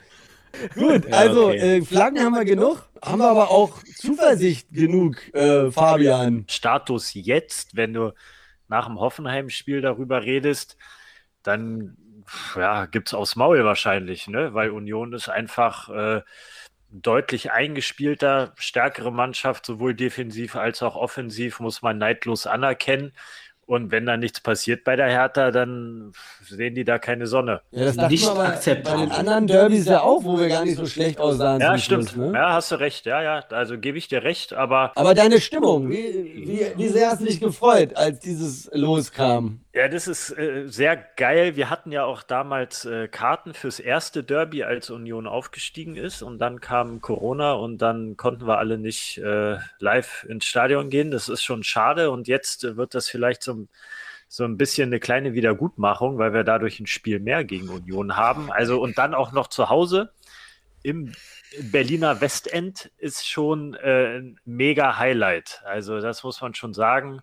Gut, 0.74 1.08
ja, 1.08 1.16
also 1.16 1.48
okay. 1.48 1.78
äh, 1.78 1.82
Flaggen 1.82 2.20
haben 2.22 2.34
wir 2.34 2.44
genug, 2.44 2.88
haben 3.02 3.18
wir 3.18 3.30
aber 3.30 3.50
auch 3.50 3.82
Zuversicht 3.96 4.72
genug, 4.72 5.32
äh, 5.34 5.70
Fabian. 5.70 6.44
Status 6.48 7.14
jetzt, 7.14 7.76
wenn 7.76 7.92
du 7.92 8.12
nach 8.68 8.86
dem 8.86 9.00
Hoffenheim-Spiel 9.00 9.80
darüber 9.80 10.22
redest, 10.22 10.76
dann 11.42 11.96
ja, 12.54 12.86
gibt 12.86 13.08
es 13.08 13.14
aufs 13.14 13.36
Maul 13.36 13.64
wahrscheinlich, 13.64 14.28
ne? 14.28 14.54
weil 14.54 14.70
Union 14.70 15.12
ist 15.12 15.28
einfach 15.28 15.88
äh, 15.88 16.22
deutlich 16.90 17.52
eingespielter, 17.52 18.52
stärkere 18.56 19.12
Mannschaft, 19.12 19.66
sowohl 19.66 19.94
defensiv 19.94 20.56
als 20.56 20.82
auch 20.82 20.96
offensiv, 20.96 21.60
muss 21.60 21.82
man 21.82 21.98
neidlos 21.98 22.46
anerkennen. 22.46 23.12
Und 23.68 23.90
wenn 23.90 24.06
da 24.06 24.16
nichts 24.16 24.40
passiert 24.40 24.82
bei 24.82 24.96
der 24.96 25.08
Hertha, 25.08 25.50
dann 25.50 26.12
sehen 26.42 26.74
die 26.74 26.84
da 26.84 26.98
keine 26.98 27.26
Sonne. 27.26 27.60
Ja, 27.70 27.84
das 27.92 28.10
nicht 28.10 28.26
akzeptabel. 28.26 29.00
Bei 29.00 29.04
den 29.04 29.12
anderen 29.12 29.46
Derbys 29.46 29.84
ja 29.84 30.00
auch, 30.00 30.24
wo 30.24 30.40
wir 30.40 30.48
gar 30.48 30.64
nicht 30.64 30.78
so 30.78 30.86
schlecht 30.86 31.20
aussahen. 31.20 31.60
Ja, 31.60 31.76
stimmt. 31.76 32.08
Schluss, 32.08 32.16
ne? 32.16 32.32
Ja, 32.32 32.54
hast 32.54 32.70
du 32.70 32.76
recht. 32.76 33.04
Ja, 33.04 33.22
ja, 33.22 33.44
also 33.50 33.76
gebe 33.76 33.98
ich 33.98 34.08
dir 34.08 34.22
recht. 34.22 34.54
Aber, 34.54 34.92
aber 34.94 35.12
deine 35.12 35.38
Stimmung, 35.38 35.90
wie, 35.90 36.32
wie, 36.46 36.66
wie 36.76 36.88
sehr 36.88 37.10
hast 37.10 37.20
du 37.20 37.26
dich 37.26 37.40
gefreut, 37.40 37.94
als 37.94 38.20
dieses 38.20 38.70
loskam? 38.72 39.60
Ja, 39.78 39.86
das 39.86 40.08
ist 40.08 40.36
äh, 40.36 40.66
sehr 40.66 40.96
geil. 40.96 41.54
Wir 41.54 41.70
hatten 41.70 41.92
ja 41.92 42.02
auch 42.02 42.24
damals 42.24 42.84
äh, 42.84 43.06
Karten 43.06 43.54
fürs 43.54 43.78
erste 43.78 44.24
Derby, 44.24 44.64
als 44.64 44.90
Union 44.90 45.28
aufgestiegen 45.28 45.94
ist. 45.94 46.20
Und 46.20 46.38
dann 46.40 46.60
kam 46.60 47.00
Corona 47.00 47.52
und 47.52 47.78
dann 47.78 48.16
konnten 48.16 48.48
wir 48.48 48.58
alle 48.58 48.76
nicht 48.76 49.18
äh, 49.18 49.58
live 49.78 50.26
ins 50.28 50.46
Stadion 50.46 50.90
gehen. 50.90 51.12
Das 51.12 51.28
ist 51.28 51.44
schon 51.44 51.62
schade. 51.62 52.10
Und 52.10 52.26
jetzt 52.26 52.76
wird 52.76 52.92
das 52.92 53.08
vielleicht 53.08 53.44
so, 53.44 53.68
so 54.26 54.42
ein 54.42 54.56
bisschen 54.56 54.88
eine 54.88 54.98
kleine 54.98 55.34
Wiedergutmachung, 55.34 56.18
weil 56.18 56.32
wir 56.32 56.42
dadurch 56.42 56.80
ein 56.80 56.88
Spiel 56.88 57.20
mehr 57.20 57.44
gegen 57.44 57.68
Union 57.68 58.16
haben. 58.16 58.50
Also 58.50 58.80
und 58.80 58.98
dann 58.98 59.14
auch 59.14 59.30
noch 59.30 59.46
zu 59.46 59.68
Hause 59.68 60.10
im 60.82 61.12
Berliner 61.60 62.20
Westend 62.20 62.90
ist 62.98 63.28
schon 63.28 63.74
äh, 63.74 64.18
ein 64.18 64.40
mega 64.44 64.98
Highlight. 64.98 65.62
Also 65.64 66.00
das 66.00 66.24
muss 66.24 66.40
man 66.40 66.54
schon 66.54 66.74
sagen. 66.74 67.22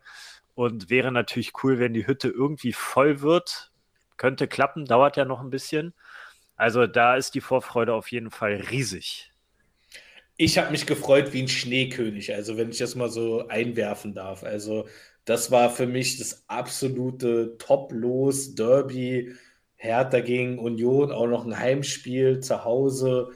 Und 0.56 0.90
wäre 0.90 1.12
natürlich 1.12 1.52
cool, 1.64 1.80
wenn 1.80 1.94
die 1.94 2.08
Hütte 2.08 2.30
irgendwie 2.30 2.74
voll 2.74 3.22
wird. 3.22 3.72
Könnte 4.18 4.48
klappen, 4.48 4.86
dauert 4.86 5.18
ja 5.18 5.26
noch 5.26 5.42
ein 5.42 5.50
bisschen. 5.50 5.94
Also 6.56 6.88
da 6.88 7.16
ist 7.16 7.36
die 7.36 7.42
Vorfreude 7.42 7.94
auf 7.94 8.12
jeden 8.12 8.32
Fall 8.32 8.56
riesig. 8.72 9.32
Ich 10.38 10.58
habe 10.58 10.72
mich 10.72 10.86
gefreut 10.86 11.34
wie 11.34 11.44
ein 11.44 11.48
Schneekönig, 11.48 12.34
also 12.34 12.58
wenn 12.58 12.70
ich 12.70 12.78
das 12.78 12.96
mal 12.96 13.10
so 13.10 13.48
einwerfen 13.48 14.14
darf. 14.14 14.44
Also 14.44 14.88
das 15.24 15.52
war 15.52 15.70
für 15.70 15.88
mich 15.88 16.18
das 16.18 16.44
absolute 16.48 17.58
Top-Los 17.58 18.56
Derby. 18.56 19.34
Hertha 19.78 20.20
gegen 20.22 20.58
Union, 20.58 21.12
auch 21.12 21.28
noch 21.28 21.46
ein 21.46 21.58
Heimspiel 21.58 22.40
zu 22.40 22.64
Hause. 22.64 23.32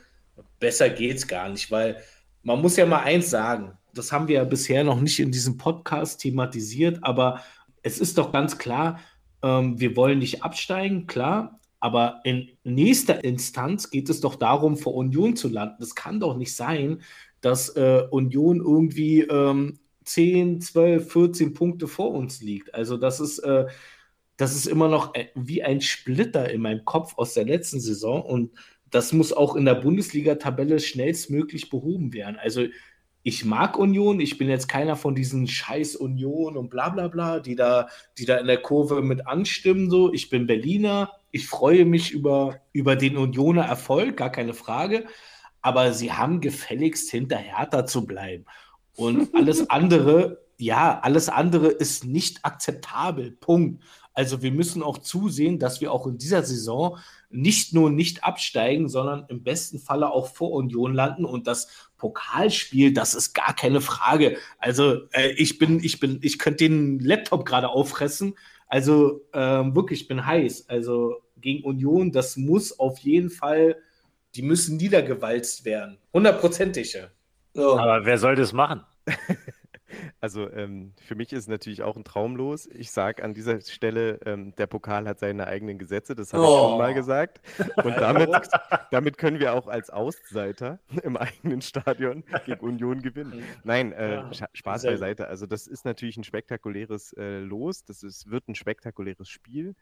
Besser 0.60 0.90
geht's 0.90 1.28
gar 1.28 1.50
nicht, 1.50 1.70
weil 1.72 2.02
man 2.44 2.62
muss 2.62 2.78
ja 2.78 2.86
mal 2.86 3.04
eins 3.04 3.30
sagen, 3.30 3.78
das 3.94 4.12
haben 4.12 4.28
wir 4.28 4.36
ja 4.36 4.44
bisher 4.44 4.84
noch 4.84 5.02
nicht 5.02 5.20
in 5.20 5.32
diesem 5.32 5.58
Podcast 5.58 6.22
thematisiert, 6.22 7.00
aber 7.02 7.42
es 7.82 8.00
ist 8.00 8.18
doch 8.18 8.32
ganz 8.32 8.58
klar, 8.58 9.00
ähm, 9.42 9.80
wir 9.80 9.96
wollen 9.96 10.20
nicht 10.20 10.44
absteigen, 10.44 11.08
klar, 11.08 11.60
aber 11.80 12.22
in 12.24 12.50
nächster 12.64 13.24
Instanz 13.24 13.90
geht 13.90 14.10
es 14.10 14.20
doch 14.20 14.36
darum, 14.36 14.78
vor 14.78 14.96
Union 14.96 15.36
zu 15.36 15.48
landen. 15.48 15.82
Es 15.82 15.96
kann 15.96 16.20
doch 16.20 16.36
nicht 16.36 16.56
sein, 16.56 17.02
dass 17.42 17.70
äh, 17.70 18.04
Union 18.12 18.58
irgendwie 18.58 19.22
ähm, 19.22 19.80
10, 20.04 20.60
12, 20.60 21.12
14 21.12 21.54
Punkte 21.54 21.88
vor 21.88 22.12
uns 22.12 22.42
liegt. 22.42 22.74
Also 22.74 22.98
das 22.98 23.20
ist, 23.20 23.40
äh, 23.40 23.68
das 24.36 24.56
ist 24.56 24.66
immer 24.66 24.90
noch 24.90 25.16
äh, 25.16 25.28
wie 25.36 25.64
ein 25.64 25.80
Splitter 25.80 26.50
in 26.50 26.62
meinem 26.62 26.84
Kopf 26.84 27.14
aus 27.18 27.34
der 27.34 27.46
letzten 27.46 27.80
Saison 27.80 28.22
und 28.24 28.52
das 28.90 29.14
muss 29.14 29.32
auch 29.32 29.56
in 29.56 29.66
der 29.66 29.76
Bundesliga-Tabelle 29.76 30.80
schnellstmöglich 30.80 31.70
behoben 31.70 32.12
werden. 32.12 32.38
Also 32.42 32.66
ich 33.24 33.44
mag 33.44 33.78
Union, 33.78 34.20
ich 34.20 34.38
bin 34.38 34.50
jetzt 34.50 34.70
keiner 34.70 34.96
von 34.96 35.14
diesen 35.14 35.48
Scheiß 35.48 35.96
Union 35.96 36.56
und 36.56 36.70
bla 36.70 36.90
bla 36.90 37.08
bla, 37.10 37.40
die 37.40 37.56
da, 37.56 37.88
die 38.18 38.26
da 38.26 38.38
in 38.38 38.48
der 38.48 38.62
Kurve 38.62 39.02
mit 39.02 39.28
anstimmen. 39.28 39.90
So, 39.90 40.14
ich 40.14 40.30
bin 40.30 40.48
Berliner, 40.48 41.12
ich 41.32 41.48
freue 41.48 41.86
mich 41.86 42.12
über, 42.12 42.62
über 42.72 42.96
den 42.96 43.18
Unioner 43.18 43.66
Erfolg, 43.66 44.18
gar 44.18 44.32
keine 44.32 44.54
Frage. 44.54 45.06
Aber 45.62 45.92
sie 45.92 46.14
haben 46.14 46.40
gefälligst 46.40 47.12
hinter 47.12 47.38
Hertha 47.38 47.86
zu 47.86 48.06
bleiben. 48.06 48.46
Und 48.96 49.30
alles 49.36 49.70
andere, 49.70 50.42
ja, 50.58 51.00
alles 51.02 51.28
andere 51.28 51.68
ist 51.68 52.06
nicht 52.06 52.46
akzeptabel. 52.46 53.32
Punkt. 53.32 53.84
Also 54.14 54.42
wir 54.42 54.52
müssen 54.52 54.82
auch 54.82 54.98
zusehen, 54.98 55.60
dass 55.60 55.82
wir 55.82 55.92
auch 55.92 56.08
in 56.08 56.18
dieser 56.18 56.44
Saison 56.44 56.98
nicht 57.30 57.74
nur 57.74 57.90
nicht 57.90 58.24
absteigen, 58.24 58.90
sondern 58.90 59.26
im 59.30 59.44
besten 59.44 59.80
Falle 59.80 60.12
auch 60.12 60.28
vor 60.28 60.52
Union 60.52 60.94
landen 60.94 61.26
und 61.26 61.48
das 61.48 61.89
Pokalspiel, 62.00 62.94
das 62.94 63.14
ist 63.14 63.34
gar 63.34 63.56
keine 63.56 63.82
Frage. 63.82 64.38
Also 64.58 65.08
äh, 65.12 65.30
ich 65.38 65.60
bin, 65.60 65.84
ich 65.84 66.00
bin, 66.00 66.20
ich 66.24 66.40
könnte 66.40 66.64
den 66.68 67.00
Laptop 67.00 67.46
gerade 67.46 67.70
auffressen. 67.70 68.36
Also 68.68 69.22
ähm, 69.34 69.76
wirklich, 69.76 70.02
ich 70.02 70.08
bin 70.08 70.26
heiß. 70.26 70.68
Also 70.70 71.22
gegen 71.38 71.64
Union, 71.64 72.12
das 72.12 72.38
muss 72.38 72.80
auf 72.80 72.98
jeden 73.00 73.30
Fall, 73.30 73.78
die 74.36 74.42
müssen 74.42 74.78
niedergewalzt 74.78 75.66
werden. 75.66 76.00
Hundertprozentig. 76.14 76.98
So. 77.54 77.78
Aber 77.78 78.06
wer 78.06 78.18
soll 78.18 78.36
das 78.36 78.54
machen? 78.54 78.82
Also 80.22 80.52
ähm, 80.52 80.94
für 80.98 81.16
mich 81.16 81.32
ist 81.32 81.48
natürlich 81.48 81.82
auch 81.82 81.96
ein 81.96 82.04
Traum 82.04 82.36
los. 82.36 82.68
Ich 82.68 82.92
sage 82.92 83.24
an 83.24 83.34
dieser 83.34 83.62
Stelle, 83.62 84.20
ähm, 84.26 84.54
der 84.58 84.68
Pokal 84.68 85.08
hat 85.08 85.20
seine 85.20 85.48
eigenen 85.48 85.78
Gesetze, 85.78 86.14
das 86.14 86.34
habe 86.34 86.44
oh. 86.44 86.48
ich 86.48 86.60
schon 86.60 86.78
mal 86.78 86.92
oh. 86.92 86.94
gesagt. 86.94 87.42
Und 87.84 87.96
damit, 87.98 88.30
damit 88.92 89.18
können 89.18 89.40
wir 89.40 89.54
auch 89.54 89.68
als 89.68 89.90
Außenseiter 89.90 90.80
im 91.04 91.16
eigenen 91.16 91.62
Stadion 91.62 92.24
gegen 92.46 92.60
Union 92.60 93.02
gewinnen. 93.02 93.44
Nein, 93.64 93.94
äh, 93.94 94.16
ja, 94.16 94.50
Spaß 94.54 94.84
beiseite. 94.84 95.28
Also 95.28 95.46
das 95.46 95.68
ist 95.68 95.86
natürlich 95.86 96.18
ein 96.18 96.26
spektakuläres 96.26 97.14
äh, 97.14 97.40
Los, 97.40 97.86
das 97.86 98.04
ist, 98.04 98.30
wird 98.30 98.48
ein 98.50 98.56
spektakuläres 98.56 99.30
Spiel. 99.30 99.76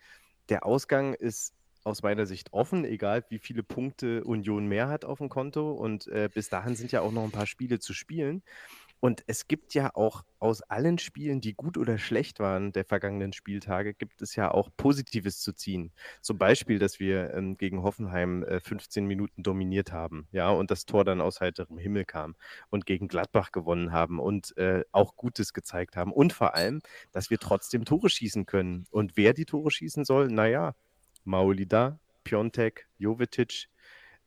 Der 0.49 0.65
Ausgang 0.65 1.13
ist 1.15 1.53
aus 1.83 2.03
meiner 2.03 2.25
Sicht 2.25 2.53
offen, 2.53 2.85
egal 2.85 3.23
wie 3.29 3.39
viele 3.39 3.63
Punkte 3.63 4.23
Union 4.23 4.67
mehr 4.67 4.89
hat 4.89 5.05
auf 5.05 5.19
dem 5.19 5.29
Konto. 5.29 5.71
Und 5.71 6.07
äh, 6.07 6.29
bis 6.31 6.49
dahin 6.49 6.75
sind 6.75 6.91
ja 6.91 7.01
auch 7.01 7.11
noch 7.11 7.23
ein 7.23 7.31
paar 7.31 7.47
Spiele 7.47 7.79
zu 7.79 7.93
spielen. 7.93 8.43
Und 8.99 9.23
es 9.27 9.47
gibt 9.47 9.73
ja 9.73 9.91
auch 9.93 10.23
aus 10.39 10.61
allen 10.63 10.97
Spielen, 10.97 11.41
die 11.41 11.53
gut 11.53 11.77
oder 11.77 11.97
schlecht 11.97 12.39
waren 12.39 12.71
der 12.71 12.85
vergangenen 12.85 13.33
Spieltage, 13.33 13.93
gibt 13.93 14.21
es 14.21 14.35
ja 14.35 14.51
auch 14.51 14.69
Positives 14.75 15.39
zu 15.39 15.53
ziehen. 15.53 15.91
Zum 16.21 16.37
Beispiel, 16.37 16.79
dass 16.79 16.99
wir 16.99 17.33
ähm, 17.33 17.57
gegen 17.57 17.83
Hoffenheim 17.83 18.43
äh, 18.43 18.59
15 18.59 19.05
Minuten 19.05 19.43
dominiert 19.43 19.91
haben, 19.91 20.27
ja, 20.31 20.49
und 20.49 20.71
das 20.71 20.85
Tor 20.85 21.05
dann 21.05 21.21
aus 21.21 21.41
heiterem 21.41 21.77
Himmel 21.77 22.05
kam 22.05 22.35
und 22.69 22.85
gegen 22.85 23.07
Gladbach 23.07 23.51
gewonnen 23.51 23.91
haben 23.91 24.19
und 24.19 24.55
äh, 24.57 24.83
auch 24.91 25.15
Gutes 25.15 25.53
gezeigt 25.53 25.95
haben. 25.95 26.11
Und 26.11 26.33
vor 26.33 26.55
allem, 26.55 26.81
dass 27.11 27.29
wir 27.29 27.39
trotzdem 27.39 27.85
Tore 27.85 28.09
schießen 28.09 28.45
können. 28.45 28.85
Und 28.91 29.17
wer 29.17 29.33
die 29.33 29.45
Tore 29.45 29.71
schießen 29.71 30.05
soll, 30.05 30.27
naja, 30.27 30.75
Maulida, 31.23 31.99
Piontek, 32.23 32.87
Jovetic, 32.97 33.67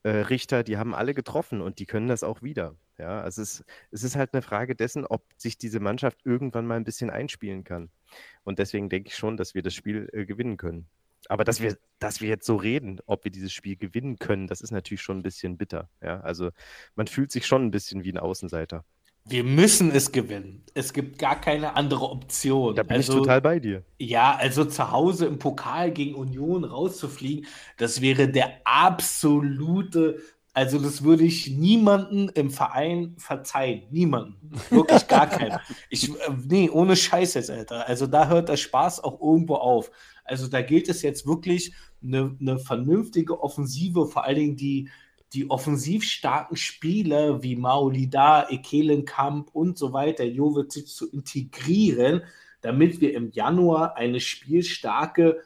äh, 0.02 0.10
Richter, 0.10 0.62
die 0.64 0.76
haben 0.76 0.94
alle 0.94 1.14
getroffen 1.14 1.60
und 1.60 1.78
die 1.78 1.86
können 1.86 2.08
das 2.08 2.22
auch 2.22 2.42
wieder. 2.42 2.76
Ja, 3.00 3.22
also 3.22 3.40
es, 3.40 3.64
es 3.90 4.02
ist 4.02 4.14
halt 4.14 4.34
eine 4.34 4.42
Frage 4.42 4.76
dessen, 4.76 5.06
ob 5.06 5.24
sich 5.38 5.56
diese 5.56 5.80
Mannschaft 5.80 6.18
irgendwann 6.24 6.66
mal 6.66 6.76
ein 6.76 6.84
bisschen 6.84 7.08
einspielen 7.08 7.64
kann. 7.64 7.88
Und 8.44 8.58
deswegen 8.58 8.90
denke 8.90 9.08
ich 9.08 9.16
schon, 9.16 9.38
dass 9.38 9.54
wir 9.54 9.62
das 9.62 9.74
Spiel 9.74 10.10
äh, 10.12 10.26
gewinnen 10.26 10.58
können. 10.58 10.86
Aber 11.28 11.44
dass 11.44 11.62
wir, 11.62 11.78
dass 11.98 12.20
wir 12.20 12.28
jetzt 12.28 12.44
so 12.44 12.56
reden, 12.56 13.00
ob 13.06 13.24
wir 13.24 13.30
dieses 13.30 13.52
Spiel 13.52 13.76
gewinnen 13.76 14.18
können, 14.18 14.46
das 14.46 14.60
ist 14.60 14.70
natürlich 14.70 15.00
schon 15.00 15.18
ein 15.18 15.22
bisschen 15.22 15.56
bitter. 15.56 15.88
Ja, 16.02 16.20
also 16.20 16.50
man 16.94 17.06
fühlt 17.06 17.32
sich 17.32 17.46
schon 17.46 17.64
ein 17.64 17.70
bisschen 17.70 18.04
wie 18.04 18.12
ein 18.12 18.18
Außenseiter. 18.18 18.84
Wir 19.24 19.44
müssen 19.44 19.92
es 19.92 20.12
gewinnen. 20.12 20.64
Es 20.74 20.92
gibt 20.92 21.18
gar 21.18 21.40
keine 21.40 21.76
andere 21.76 22.10
Option. 22.10 22.74
Da 22.74 22.82
bin 22.82 22.96
also, 22.96 23.12
ich 23.12 23.18
total 23.18 23.40
bei 23.40 23.60
dir. 23.60 23.84
Ja, 23.98 24.34
also 24.36 24.64
zu 24.64 24.90
Hause 24.90 25.26
im 25.26 25.38
Pokal 25.38 25.92
gegen 25.92 26.14
Union 26.14 26.64
rauszufliegen, 26.64 27.46
das 27.76 28.00
wäre 28.00 28.28
der 28.28 28.60
absolute 28.64 30.20
also 30.52 30.78
das 30.78 31.04
würde 31.04 31.24
ich 31.24 31.48
niemanden 31.50 32.28
im 32.30 32.50
Verein 32.50 33.14
verzeihen. 33.18 33.82
Niemanden. 33.90 34.50
Wirklich 34.70 35.06
gar 35.06 35.26
keinen. 35.28 35.58
Ich, 35.88 36.10
äh, 36.10 36.14
nee, 36.46 36.68
ohne 36.68 36.96
Scheiß 36.96 37.34
jetzt, 37.34 37.50
Alter. 37.50 37.86
Also 37.86 38.06
da 38.06 38.28
hört 38.28 38.48
der 38.48 38.56
Spaß 38.56 39.04
auch 39.04 39.20
irgendwo 39.20 39.54
auf. 39.54 39.90
Also 40.24 40.48
da 40.48 40.62
gilt 40.62 40.88
es 40.88 41.02
jetzt 41.02 41.26
wirklich, 41.26 41.72
eine, 42.02 42.36
eine 42.40 42.58
vernünftige 42.58 43.42
Offensive, 43.42 44.06
vor 44.06 44.24
allen 44.24 44.36
Dingen 44.36 44.56
die, 44.56 44.88
die 45.32 45.48
offensiv 45.50 46.02
starken 46.04 46.56
Spieler 46.56 47.42
wie 47.42 47.56
Maulida, 47.56 48.48
Ekelenkamp 48.50 49.50
und 49.52 49.78
so 49.78 49.92
weiter, 49.92 50.24
Jovic 50.24 50.88
zu 50.88 51.10
integrieren, 51.10 52.22
damit 52.62 53.00
wir 53.00 53.14
im 53.14 53.30
Januar 53.30 53.96
eine 53.96 54.20
spielstarke 54.20 55.40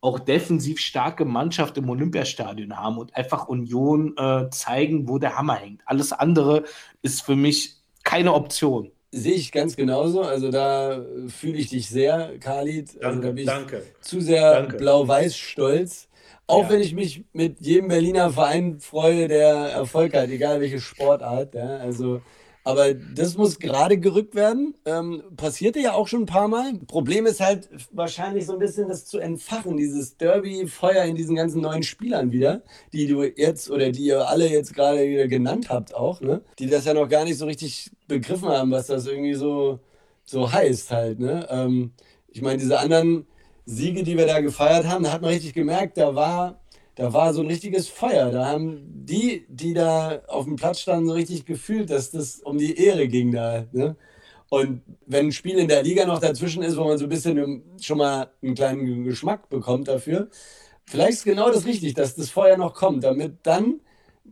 auch 0.00 0.18
defensiv 0.20 0.78
starke 0.78 1.24
Mannschaft 1.24 1.76
im 1.76 1.90
Olympiastadion 1.90 2.76
haben 2.76 2.98
und 2.98 3.16
einfach 3.16 3.48
Union 3.48 4.14
äh, 4.16 4.48
zeigen, 4.50 5.08
wo 5.08 5.18
der 5.18 5.36
Hammer 5.36 5.56
hängt. 5.56 5.82
Alles 5.86 6.12
andere 6.12 6.64
ist 7.02 7.22
für 7.22 7.36
mich 7.36 7.76
keine 8.04 8.32
Option. 8.34 8.92
Sehe 9.10 9.34
ich 9.34 9.52
ganz 9.52 9.74
genauso. 9.74 10.22
Also 10.22 10.50
da 10.50 11.04
fühle 11.28 11.58
ich 11.58 11.70
dich 11.70 11.88
sehr, 11.88 12.38
Khalid. 12.38 12.90
Also 13.02 13.20
danke, 13.20 13.26
da 13.26 13.28
bin 13.28 13.38
ich 13.38 13.46
danke. 13.46 13.82
zu 14.00 14.20
sehr 14.20 14.62
blau-weiß 14.64 15.36
stolz. 15.36 16.08
Auch 16.46 16.64
ja. 16.64 16.70
wenn 16.70 16.80
ich 16.80 16.94
mich 16.94 17.24
mit 17.32 17.60
jedem 17.60 17.88
Berliner 17.88 18.30
Verein 18.30 18.80
freue, 18.80 19.28
der 19.28 19.54
Erfolg 19.54 20.14
hat, 20.14 20.30
egal 20.30 20.60
welche 20.60 20.80
Sportart. 20.80 21.54
Ja. 21.54 21.78
Also 21.78 22.22
aber 22.68 22.92
das 22.92 23.38
muss 23.38 23.58
gerade 23.58 23.96
gerückt 23.96 24.34
werden. 24.34 24.74
Ähm, 24.84 25.22
passierte 25.38 25.80
ja 25.80 25.94
auch 25.94 26.06
schon 26.06 26.24
ein 26.24 26.26
paar 26.26 26.48
Mal. 26.48 26.74
Problem 26.86 27.24
ist 27.24 27.40
halt 27.40 27.70
wahrscheinlich 27.92 28.44
so 28.44 28.52
ein 28.52 28.58
bisschen 28.58 28.88
das 28.88 29.06
zu 29.06 29.18
entfachen, 29.18 29.78
dieses 29.78 30.18
Derby-Feuer 30.18 31.04
in 31.04 31.16
diesen 31.16 31.34
ganzen 31.34 31.62
neuen 31.62 31.82
Spielern 31.82 32.30
wieder, 32.30 32.60
die 32.92 33.06
du 33.06 33.22
jetzt 33.22 33.70
oder 33.70 33.90
die 33.90 34.04
ihr 34.04 34.28
alle 34.28 34.50
jetzt 34.50 34.74
gerade 34.74 35.28
genannt 35.28 35.70
habt 35.70 35.94
auch, 35.94 36.20
ne? 36.20 36.42
Die 36.58 36.66
das 36.66 36.84
ja 36.84 36.92
noch 36.92 37.08
gar 37.08 37.24
nicht 37.24 37.38
so 37.38 37.46
richtig 37.46 37.90
begriffen 38.06 38.50
haben, 38.50 38.70
was 38.70 38.88
das 38.88 39.06
irgendwie 39.06 39.32
so, 39.32 39.80
so 40.26 40.52
heißt 40.52 40.90
halt, 40.90 41.20
ne? 41.20 41.48
Ähm, 41.48 41.92
ich 42.28 42.42
meine, 42.42 42.58
diese 42.58 42.78
anderen 42.78 43.26
Siege, 43.64 44.02
die 44.02 44.18
wir 44.18 44.26
da 44.26 44.40
gefeiert 44.40 44.86
haben, 44.86 45.04
da 45.04 45.12
hat 45.12 45.22
man 45.22 45.30
richtig 45.30 45.54
gemerkt, 45.54 45.96
da 45.96 46.14
war 46.14 46.60
da 46.98 47.12
war 47.12 47.32
so 47.32 47.42
ein 47.42 47.46
richtiges 47.46 47.88
Feuer. 47.88 48.32
Da 48.32 48.46
haben 48.46 48.80
die, 48.84 49.46
die 49.48 49.72
da 49.72 50.20
auf 50.26 50.46
dem 50.46 50.56
Platz 50.56 50.80
standen, 50.80 51.06
so 51.06 51.12
richtig 51.14 51.46
gefühlt, 51.46 51.90
dass 51.90 52.10
das 52.10 52.40
um 52.40 52.58
die 52.58 52.76
Ehre 52.76 53.06
ging 53.06 53.30
da. 53.30 53.66
Ne? 53.70 53.94
Und 54.48 54.82
wenn 55.06 55.26
ein 55.26 55.32
Spiel 55.32 55.58
in 55.58 55.68
der 55.68 55.84
Liga 55.84 56.06
noch 56.06 56.18
dazwischen 56.18 56.60
ist, 56.60 56.76
wo 56.76 56.82
man 56.82 56.98
so 56.98 57.04
ein 57.04 57.08
bisschen 57.08 57.62
schon 57.80 57.98
mal 57.98 58.32
einen 58.42 58.56
kleinen 58.56 59.04
Geschmack 59.04 59.48
bekommt 59.48 59.86
dafür, 59.86 60.28
vielleicht 60.86 61.18
ist 61.18 61.24
genau 61.24 61.52
das 61.52 61.66
richtig, 61.66 61.94
dass 61.94 62.16
das 62.16 62.30
Feuer 62.30 62.56
noch 62.56 62.74
kommt, 62.74 63.04
damit 63.04 63.36
dann 63.44 63.78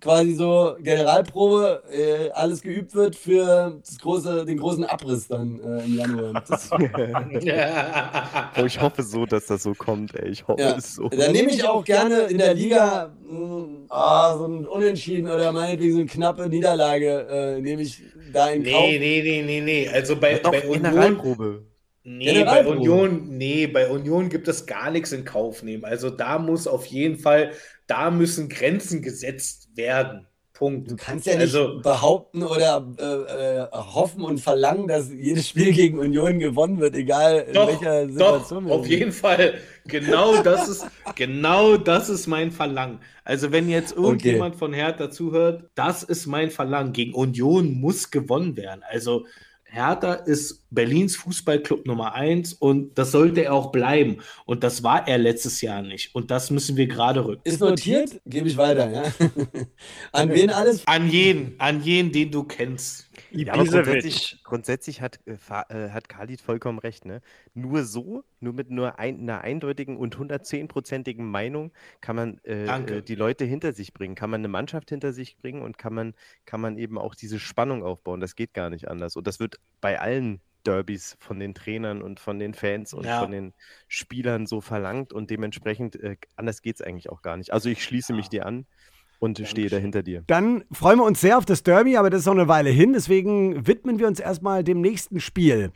quasi 0.01 0.35
so 0.35 0.77
Generalprobe, 0.81 1.83
äh, 1.91 2.31
alles 2.31 2.63
geübt 2.63 2.95
wird 2.95 3.17
für 3.17 3.79
das 3.85 3.99
große, 3.99 4.45
den 4.45 4.59
großen 4.59 4.85
Abriss 4.85 5.29
dann 5.29 5.61
äh, 5.61 5.85
im 5.85 5.97
Januar. 5.97 6.45
oh, 8.57 8.65
ich 8.65 8.81
hoffe 8.81 9.03
so, 9.03 9.27
dass 9.27 9.47
das 9.47 9.63
so 9.63 9.75
kommt, 9.75 10.15
ey. 10.15 10.29
Ich 10.29 10.47
hoffe 10.47 10.61
ja. 10.61 10.77
es 10.77 10.97
so. 10.97 11.09
Dann 11.09 11.33
nehme 11.33 11.51
ich 11.51 11.67
auch 11.67 11.85
gerne 11.85 12.23
in 12.23 12.39
der 12.39 12.55
Liga 12.55 13.13
oh, 13.29 14.39
so 14.39 14.47
ein 14.47 14.67
Unentschieden 14.67 15.29
oder 15.29 15.53
meinetwegen 15.53 15.93
so 15.93 15.99
eine 15.99 16.07
knappe 16.07 16.49
Niederlage, 16.49 17.27
äh, 17.31 17.61
nehme 17.61 17.83
ich 17.83 18.03
da 18.33 18.51
in 18.51 18.65
Kauf. 18.65 18.73
Nee, 18.73 18.99
nee, 18.99 19.23
nee, 19.23 19.43
nee, 19.43 19.61
nee. 19.61 19.89
Also 19.89 20.17
bei, 20.17 20.39
Doch, 20.39 20.51
bei 20.51 20.61
Generalprobe. 20.61 21.65
Nee, 22.09 22.45
bei 22.45 22.65
Union, 22.65 23.37
nee, 23.37 23.67
bei 23.67 23.91
Union 23.91 24.29
gibt 24.29 24.47
es 24.47 24.65
gar 24.65 24.93
nichts 24.93 25.11
in 25.11 25.25
Kauf 25.25 25.65
nehmen. 25.65 25.85
Also 25.85 26.09
da 26.09 26.39
muss 26.39 26.69
auf 26.69 26.87
jeden 26.87 27.19
Fall 27.19 27.51
da 27.87 28.11
müssen 28.11 28.49
Grenzen 28.49 29.03
gesetzt 29.03 29.66
werden. 29.77 30.27
Punkt. 30.57 30.91
Du 30.91 30.97
kannst 30.97 31.27
ja 31.27 31.35
nicht 31.35 31.55
also, 31.55 31.81
behaupten 31.83 32.43
oder 32.43 32.87
äh, 32.99 33.05
äh, 33.05 33.67
hoffen 33.73 34.23
und 34.23 34.41
verlangen, 34.41 34.89
dass 34.89 35.11
jedes 35.12 35.49
Spiel 35.51 35.73
gegen 35.73 35.99
Union 35.99 36.39
gewonnen 36.39 36.81
wird, 36.81 36.95
egal 36.95 37.45
in 37.49 37.53
doch, 37.53 37.69
welcher 37.69 38.09
Situation. 38.09 38.67
Doch, 38.67 38.79
auf 38.79 38.87
jeden 38.87 39.12
Fall. 39.12 39.55
Genau 39.87 40.43
das 40.43 40.69
ist 40.69 40.87
genau 41.15 41.77
das 41.77 42.09
ist 42.09 42.27
mein 42.27 42.53
Verlangen. 42.53 43.01
Also 43.23 43.53
wenn 43.53 43.69
jetzt 43.69 43.95
irgendjemand 43.95 44.55
okay. 44.55 44.59
von 44.59 44.73
Hertha 44.73 45.11
zuhört, 45.11 45.65
das 45.75 46.03
ist 46.03 46.27
mein 46.27 46.51
Verlangen. 46.51 46.93
Gegen 46.95 47.12
Union 47.12 47.79
muss 47.79 48.11
gewonnen 48.11 48.57
werden. 48.57 48.83
Also 48.89 49.27
Hertha 49.77 50.15
ist 50.15 50.65
Berlins 50.71 51.17
Fußballclub 51.17 51.87
Nummer 51.87 52.15
eins 52.15 52.55
und 52.55 52.97
das 52.99 53.12
sollte 53.12 53.45
er 53.45 53.53
auch 53.53 53.71
bleiben. 53.71 54.19
Und 54.47 54.65
das 54.65 54.83
war 54.83 55.07
er 55.07 55.19
letztes 55.19 55.61
Jahr 55.61 55.83
nicht. 55.83 56.15
Und 56.15 56.31
das 56.31 56.51
müssen 56.51 56.77
wir 56.77 56.87
gerade 56.87 57.25
rücken. 57.25 57.43
Ist 57.45 57.61
notiert? 57.61 58.21
Gebe 58.25 58.49
ich 58.49 58.57
weiter, 58.57 58.91
ja. 58.91 59.03
an 60.12 60.31
wen 60.31 60.51
alles? 60.51 60.87
An 60.87 61.11
jeden, 61.11 61.55
an 61.59 61.83
jeden, 61.83 62.11
den 62.11 62.31
du 62.31 62.45
kennst. 62.45 63.07
Ja, 63.37 63.53
aber 63.53 63.64
grundsätzlich, 63.64 64.40
grundsätzlich 64.44 65.01
hat, 65.01 65.20
äh, 65.27 65.33
äh, 65.68 65.90
hat 65.90 66.09
Khalid 66.09 66.40
vollkommen 66.40 66.79
recht. 66.79 67.05
Ne? 67.05 67.20
Nur 67.55 67.85
so, 67.85 68.25
nur 68.40 68.53
mit 68.53 68.70
nur 68.70 68.99
ein, 68.99 69.20
einer 69.20 69.42
eindeutigen 69.42 69.96
und 69.96 70.16
110-prozentigen 70.16 71.25
Meinung 71.25 71.72
kann 72.01 72.16
man 72.16 72.38
äh, 72.44 72.64
äh, 72.64 73.03
die 73.03 73.14
Leute 73.14 73.44
hinter 73.44 73.72
sich 73.72 73.92
bringen, 73.92 74.14
kann 74.14 74.31
man 74.31 74.40
eine 74.40 74.49
Mannschaft 74.49 74.90
hinter 74.90 75.12
sich 75.12 75.37
bringen 75.37 75.62
und 75.62 75.79
kann 75.79 75.94
man, 75.94 76.14
kann 76.44 76.61
man 76.61 76.79
eben 76.79 76.99
auch 76.99 77.14
diese 77.14 77.38
Spannung 77.38 77.83
aufbauen. 77.83 78.20
Das 78.20 78.37
geht 78.37 78.55
gar 78.55 78.70
nicht 78.70 78.88
anders. 78.88 79.16
Und 79.16 79.27
das 79.27 79.40
wird 79.40 79.61
bei 79.81 80.01
allen 80.01 80.40
Derbys 80.66 81.16
von 81.20 81.38
den 81.38 81.55
Trainern 81.55 82.03
und 82.03 82.20
von 82.20 82.38
den 82.38 82.55
Fans 82.55 82.92
und 82.92 83.05
ja. 83.05 83.20
von 83.20 83.31
den 83.31 83.55
Spielern 83.88 84.46
so 84.46 84.61
verlangt 84.61 85.12
und 85.12 85.31
dementsprechend 85.31 85.96
äh, 85.96 86.16
anders 86.35 86.62
geht 86.62 86.77
es 86.77 86.83
eigentlich 86.83 87.11
auch 87.11 87.22
gar 87.22 87.37
nicht. 87.37 87.53
Also 87.53 87.68
ich 87.68 87.83
schließe 87.83 88.12
ja. 88.12 88.16
mich 88.16 88.29
dir 88.29 88.46
an 88.46 88.66
und 89.19 89.39
Dankeschön. 89.39 89.51
stehe 89.51 89.69
da 89.71 89.77
hinter 89.77 90.03
dir. 90.03 90.23
Dann 90.27 90.65
freuen 90.73 90.99
wir 90.99 91.05
uns 91.05 91.21
sehr 91.21 91.39
auf 91.39 91.45
das 91.45 91.63
Derby, 91.63 91.97
aber 91.97 92.11
das 92.11 92.21
ist 92.21 92.27
noch 92.27 92.35
eine 92.35 92.49
Weile 92.49 92.71
hin. 92.71 92.93
Deswegen 92.93 93.67
widmen 93.67 93.99
wir 93.99 94.07
uns 94.07 94.21
erstmal 94.21 94.65
dem 94.65 94.81
nächsten 94.81 95.21
Spiel. 95.21 95.73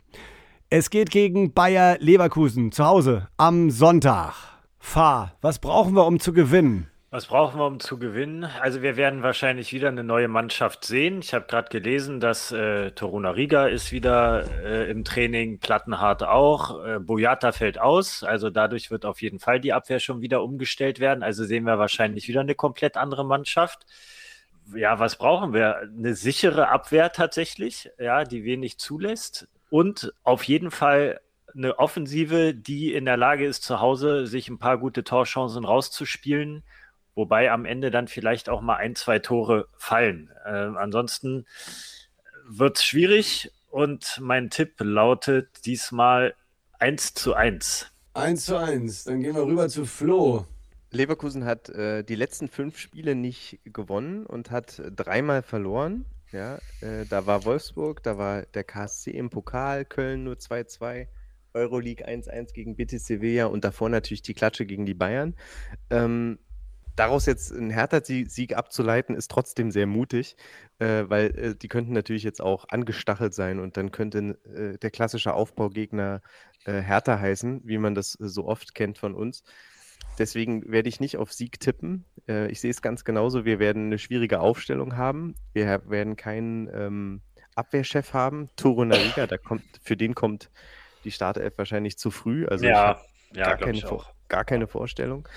Es 0.69 0.89
geht 0.89 1.09
gegen 1.09 1.53
Bayer 1.53 1.97
Leverkusen 1.99 2.71
zu 2.71 2.85
Hause 2.85 3.27
am 3.37 3.71
Sonntag. 3.71 4.33
Fahr, 4.79 5.37
was 5.41 5.59
brauchen 5.59 5.95
wir, 5.95 6.05
um 6.05 6.19
zu 6.19 6.33
gewinnen? 6.33 6.90
Was 7.13 7.25
brauchen 7.25 7.59
wir, 7.59 7.67
um 7.67 7.81
zu 7.81 7.99
gewinnen? 7.99 8.45
Also 8.45 8.81
wir 8.81 8.95
werden 8.95 9.21
wahrscheinlich 9.21 9.73
wieder 9.73 9.89
eine 9.89 10.01
neue 10.01 10.29
Mannschaft 10.29 10.85
sehen. 10.85 11.19
Ich 11.21 11.33
habe 11.33 11.45
gerade 11.45 11.67
gelesen, 11.67 12.21
dass 12.21 12.53
äh, 12.53 12.91
Toruna 12.91 13.31
Riga 13.31 13.67
ist 13.67 13.91
wieder 13.91 14.45
äh, 14.63 14.89
im 14.89 15.03
Training, 15.03 15.59
Plattenhardt 15.59 16.23
auch, 16.23 16.81
äh, 16.85 16.99
Boyata 16.99 17.51
fällt 17.51 17.77
aus. 17.81 18.23
Also 18.23 18.49
dadurch 18.49 18.91
wird 18.91 19.03
auf 19.03 19.21
jeden 19.21 19.39
Fall 19.39 19.59
die 19.59 19.73
Abwehr 19.73 19.99
schon 19.99 20.21
wieder 20.21 20.41
umgestellt 20.41 21.01
werden. 21.01 21.21
Also 21.21 21.43
sehen 21.43 21.65
wir 21.65 21.77
wahrscheinlich 21.77 22.29
wieder 22.29 22.39
eine 22.39 22.55
komplett 22.55 22.95
andere 22.95 23.25
Mannschaft. 23.25 23.85
Ja, 24.73 24.99
was 24.99 25.17
brauchen 25.17 25.51
wir? 25.51 25.79
Eine 25.79 26.15
sichere 26.15 26.69
Abwehr 26.69 27.11
tatsächlich, 27.11 27.89
ja, 27.99 28.23
die 28.23 28.45
wenig 28.45 28.77
zulässt. 28.77 29.49
Und 29.69 30.13
auf 30.23 30.43
jeden 30.43 30.71
Fall 30.71 31.19
eine 31.53 31.77
Offensive, 31.77 32.53
die 32.53 32.93
in 32.93 33.03
der 33.03 33.17
Lage 33.17 33.45
ist, 33.45 33.63
zu 33.63 33.81
Hause 33.81 34.27
sich 34.27 34.47
ein 34.47 34.59
paar 34.59 34.77
gute 34.77 35.03
Torchancen 35.03 35.65
rauszuspielen 35.65 36.63
wobei 37.15 37.51
am 37.51 37.65
Ende 37.65 37.91
dann 37.91 38.07
vielleicht 38.07 38.49
auch 38.49 38.61
mal 38.61 38.75
ein, 38.75 38.95
zwei 38.95 39.19
Tore 39.19 39.67
fallen. 39.77 40.31
Äh, 40.45 40.49
ansonsten 40.49 41.45
wird 42.47 42.77
es 42.77 42.85
schwierig 42.85 43.51
und 43.69 44.19
mein 44.21 44.49
Tipp 44.49 44.73
lautet 44.79 45.65
diesmal 45.65 46.35
1 46.79 47.13
zu 47.13 47.33
1. 47.33 47.91
1 48.13 48.45
zu 48.45 48.57
1. 48.57 49.05
Dann 49.05 49.21
gehen 49.21 49.35
wir 49.35 49.45
rüber 49.45 49.69
zu 49.69 49.85
Flo. 49.85 50.45
Leverkusen 50.91 51.45
hat 51.45 51.69
äh, 51.69 52.03
die 52.03 52.15
letzten 52.15 52.49
fünf 52.49 52.77
Spiele 52.77 53.15
nicht 53.15 53.59
gewonnen 53.63 54.25
und 54.25 54.51
hat 54.51 54.81
dreimal 54.95 55.41
verloren. 55.41 56.05
Ja, 56.31 56.59
äh, 56.81 57.05
da 57.09 57.25
war 57.25 57.45
Wolfsburg, 57.45 58.03
da 58.03 58.17
war 58.17 58.43
der 58.43 58.63
KSC 58.63 59.11
im 59.11 59.29
Pokal, 59.29 59.85
Köln 59.85 60.23
nur 60.23 60.35
2-2, 60.35 61.07
Euroleague 61.53 62.07
1-1 62.07 62.53
gegen 62.53 62.75
BTC 62.75 62.99
Sevilla 62.99 63.45
und 63.47 63.65
davor 63.65 63.89
natürlich 63.89 64.21
die 64.21 64.33
Klatsche 64.33 64.65
gegen 64.65 64.85
die 64.85 64.93
Bayern. 64.93 65.35
Ähm, 65.89 66.39
daraus 66.95 67.25
jetzt 67.25 67.51
einen 67.51 67.69
Hertha-Sieg 67.69 68.55
abzuleiten, 68.55 69.15
ist 69.15 69.31
trotzdem 69.31 69.71
sehr 69.71 69.87
mutig, 69.87 70.35
äh, 70.79 71.03
weil 71.07 71.25
äh, 71.37 71.55
die 71.55 71.67
könnten 71.67 71.93
natürlich 71.93 72.23
jetzt 72.23 72.41
auch 72.41 72.65
angestachelt 72.69 73.33
sein 73.33 73.59
und 73.59 73.77
dann 73.77 73.91
könnte 73.91 74.37
äh, 74.45 74.77
der 74.77 74.91
klassische 74.91 75.33
Aufbaugegner 75.33 76.21
äh, 76.65 76.81
Hertha 76.81 77.19
heißen, 77.19 77.61
wie 77.63 77.77
man 77.77 77.95
das 77.95 78.13
so 78.13 78.45
oft 78.45 78.75
kennt 78.75 78.97
von 78.97 79.15
uns. 79.15 79.43
Deswegen 80.17 80.69
werde 80.71 80.89
ich 80.89 80.99
nicht 80.99 81.17
auf 81.17 81.31
Sieg 81.31 81.59
tippen. 81.59 82.05
Äh, 82.27 82.51
ich 82.51 82.59
sehe 82.59 82.71
es 82.71 82.81
ganz 82.81 83.03
genauso. 83.03 83.45
Wir 83.45 83.59
werden 83.59 83.85
eine 83.85 83.99
schwierige 83.99 84.39
Aufstellung 84.39 84.97
haben. 84.97 85.35
Wir 85.53 85.81
werden 85.87 86.15
keinen 86.15 86.69
ähm, 86.73 87.21
Abwehrchef 87.55 88.13
haben. 88.13 88.49
Toro 88.55 88.83
Nariga, 88.83 89.27
da 89.27 89.37
kommt, 89.37 89.63
für 89.81 89.95
den 89.95 90.15
kommt 90.15 90.49
die 91.03 91.11
Startelf 91.11 91.57
wahrscheinlich 91.57 91.97
zu 91.97 92.11
früh. 92.11 92.45
Also 92.45 92.65
ja, 92.65 92.99
ja 93.33 93.55
gar, 93.55 93.57
keine, 93.57 93.81
gar 94.27 94.45
keine 94.45 94.67
Vorstellung 94.67 95.27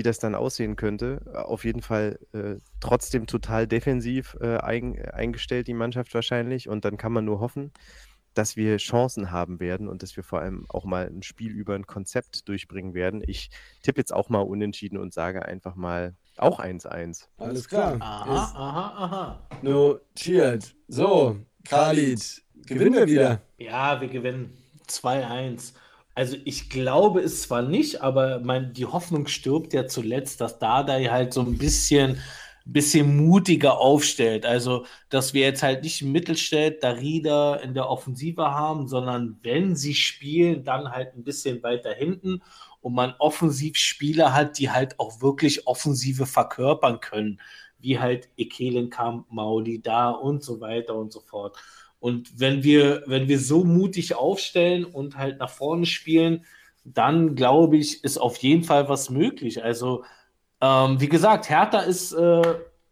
wie 0.00 0.02
das 0.02 0.18
dann 0.18 0.34
aussehen 0.34 0.76
könnte. 0.76 1.20
Auf 1.34 1.66
jeden 1.66 1.82
Fall 1.82 2.18
äh, 2.32 2.56
trotzdem 2.80 3.26
total 3.26 3.66
defensiv 3.66 4.34
äh, 4.40 4.56
ein, 4.56 4.98
eingestellt, 5.10 5.66
die 5.66 5.74
Mannschaft 5.74 6.14
wahrscheinlich. 6.14 6.70
Und 6.70 6.86
dann 6.86 6.96
kann 6.96 7.12
man 7.12 7.26
nur 7.26 7.38
hoffen, 7.38 7.70
dass 8.32 8.56
wir 8.56 8.78
Chancen 8.78 9.30
haben 9.30 9.60
werden 9.60 9.88
und 9.88 10.02
dass 10.02 10.16
wir 10.16 10.24
vor 10.24 10.40
allem 10.40 10.64
auch 10.70 10.86
mal 10.86 11.06
ein 11.06 11.22
Spiel 11.22 11.52
über 11.52 11.74
ein 11.74 11.86
Konzept 11.86 12.48
durchbringen 12.48 12.94
werden. 12.94 13.22
Ich 13.26 13.50
tippe 13.82 14.00
jetzt 14.00 14.14
auch 14.14 14.30
mal 14.30 14.40
unentschieden 14.40 14.96
und 14.96 15.12
sage 15.12 15.44
einfach 15.44 15.74
mal 15.74 16.14
auch 16.38 16.60
1-1. 16.60 17.26
Alles 17.36 17.68
klar. 17.68 17.98
Aha, 18.00 18.52
aha, 18.54 19.04
aha. 19.04 19.48
Notiert. 19.60 20.74
So, 20.88 21.36
Khalid, 21.68 22.42
gewinnen 22.64 22.94
wir 22.94 23.06
wieder? 23.06 23.42
Ja, 23.58 24.00
wir 24.00 24.08
gewinnen 24.08 24.56
2-1. 24.88 25.74
Also 26.20 26.36
ich 26.44 26.68
glaube 26.68 27.20
es 27.22 27.40
zwar 27.40 27.62
nicht, 27.62 28.02
aber 28.02 28.40
mein, 28.40 28.74
die 28.74 28.84
Hoffnung 28.84 29.26
stirbt 29.26 29.72
ja 29.72 29.86
zuletzt, 29.86 30.42
dass 30.42 30.58
Dada 30.58 30.92
halt 31.10 31.32
so 31.32 31.40
ein 31.40 31.56
bisschen, 31.56 32.18
bisschen 32.66 33.16
mutiger 33.16 33.78
aufstellt. 33.78 34.44
Also, 34.44 34.84
dass 35.08 35.32
wir 35.32 35.40
jetzt 35.40 35.62
halt 35.62 35.82
nicht 35.82 36.02
Mittelstädt, 36.02 36.84
Darida 36.84 37.54
in 37.56 37.72
der 37.72 37.88
Offensive 37.88 38.42
haben, 38.50 38.86
sondern 38.86 39.38
wenn 39.42 39.76
sie 39.76 39.94
spielen, 39.94 40.62
dann 40.62 40.90
halt 40.90 41.14
ein 41.14 41.24
bisschen 41.24 41.62
weiter 41.62 41.94
hinten 41.94 42.42
und 42.82 42.92
man 42.92 43.14
offensiv 43.18 43.78
Spieler 43.78 44.34
hat, 44.34 44.58
die 44.58 44.68
halt 44.70 45.00
auch 45.00 45.22
wirklich 45.22 45.66
Offensive 45.66 46.26
verkörpern 46.26 47.00
können, 47.00 47.40
wie 47.78 47.98
halt 47.98 48.28
Ekelenkamp, 48.36 49.24
Maudi 49.32 49.80
da 49.80 50.10
und 50.10 50.44
so 50.44 50.60
weiter 50.60 50.96
und 50.96 51.14
so 51.14 51.20
fort. 51.20 51.56
Und 52.00 52.40
wenn 52.40 52.64
wir, 52.64 53.04
wenn 53.06 53.28
wir 53.28 53.38
so 53.38 53.64
mutig 53.64 54.16
aufstellen 54.16 54.84
und 54.84 55.16
halt 55.16 55.38
nach 55.38 55.50
vorne 55.50 55.86
spielen, 55.86 56.44
dann 56.84 57.36
glaube 57.36 57.76
ich, 57.76 58.02
ist 58.02 58.18
auf 58.18 58.38
jeden 58.38 58.64
Fall 58.64 58.88
was 58.88 59.10
möglich. 59.10 59.62
Also, 59.62 60.04
ähm, 60.62 61.00
wie 61.00 61.08
gesagt, 61.08 61.50
Hertha 61.50 61.80
ist, 61.80 62.12
äh, 62.12 62.42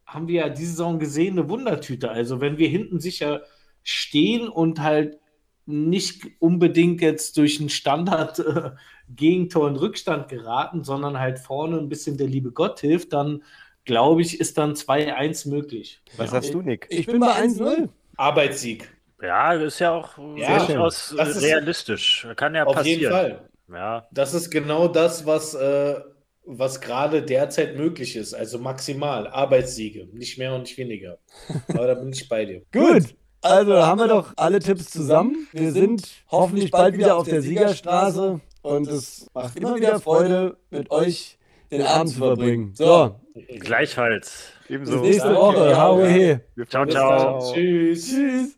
haben 0.07 0.29
wir 0.29 0.43
ja 0.43 0.49
diese 0.51 0.73
Saison 0.73 0.99
gesehen, 0.99 1.39
eine 1.39 1.49
Wundertüte. 1.49 2.11
Also, 2.11 2.41
wenn 2.41 2.59
wir 2.59 2.69
hinten 2.69 3.01
sicher 3.01 3.43
stehen 3.83 4.49
und 4.49 4.81
halt 4.81 5.19
nicht 5.65 6.27
unbedingt 6.39 7.01
jetzt 7.01 7.37
durch 7.37 7.61
einen 7.61 7.69
Standard 7.71 8.39
äh, 8.39 8.71
Gegentor 9.09 9.69
in 9.69 9.77
Rückstand 9.77 10.29
geraten, 10.29 10.85
sondern 10.85 11.19
halt 11.19 11.39
vorne 11.39 11.79
ein 11.79 11.89
bisschen 11.89 12.19
der 12.19 12.27
liebe 12.27 12.53
Gott 12.53 12.81
hilft, 12.81 13.15
dann 13.15 13.43
glaube 13.85 14.21
ich, 14.21 14.39
ist 14.39 14.59
dann 14.59 14.75
2-1 14.75 15.49
möglich. 15.49 16.03
Was 16.19 16.31
sagst 16.31 16.53
du, 16.53 16.61
Nick? 16.61 16.87
Ich 16.91 17.07
bin 17.07 17.21
bei 17.21 17.33
1-0. 17.33 17.89
Arbeitssieg. 18.17 18.91
Ja, 19.21 19.53
ist 19.55 19.79
ja 19.81 19.93
auch 19.93 20.11
Ja, 20.37 20.59
durchaus 20.65 21.15
das 21.17 21.31
ist- 21.37 21.43
realistisch. 21.43 22.27
Kann 22.37 22.55
ja 22.55 22.65
Auf 22.65 22.75
passieren. 22.77 23.01
jeden 23.01 23.13
Fall. 23.13 23.49
Ja, 23.73 24.07
Das 24.13 24.33
ist 24.35 24.51
genau 24.51 24.89
das, 24.89 25.27
was, 25.27 25.55
äh, 25.55 25.97
was 26.45 26.81
gerade 26.81 27.23
derzeit 27.23 27.77
möglich 27.77 28.17
ist. 28.17 28.33
Also 28.33 28.59
maximal 28.59 29.27
Arbeitssiege, 29.27 30.07
nicht 30.13 30.39
mehr 30.39 30.55
und 30.55 30.63
nicht 30.63 30.79
weniger. 30.79 31.19
Aber 31.69 31.87
da 31.87 31.95
bin 31.95 32.11
ich 32.13 32.29
bei 32.29 32.45
dir. 32.45 32.63
Gut. 32.73 33.15
Also 33.43 33.75
haben 33.75 34.01
wir 34.01 34.09
doch 34.09 34.33
alle 34.37 34.59
Tipps 34.59 34.91
zusammen. 34.91 35.47
Wir 35.53 35.71
sind 35.73 36.09
hoffentlich 36.31 36.71
bald 36.73 36.97
wieder 36.97 37.17
auf 37.17 37.29
der 37.29 37.41
Siegerstraße 37.43 38.41
und 38.63 38.89
es 38.89 39.29
macht 39.35 39.57
immer 39.57 39.77
wieder 39.77 40.01
Freude, 40.01 40.57
mit 40.71 40.91
euch 40.91 41.39
den 41.71 41.83
Abend 41.83 42.11
zu 42.11 42.19
verbringen. 42.19 42.73
So, 42.75 43.21
gleichfalls. 43.61 44.51
bis 44.67 44.75
Ebenso. 44.75 44.97
nächste 45.01 45.23
Danke. 45.29 45.41
Woche. 45.41 45.77
Hau 45.77 46.05
he. 46.05 46.39
Ciao, 46.69 46.85
Bis 46.85 46.95
ciao. 46.95 47.53
Tschüss. 47.53 48.09
Tschüss. 48.11 48.58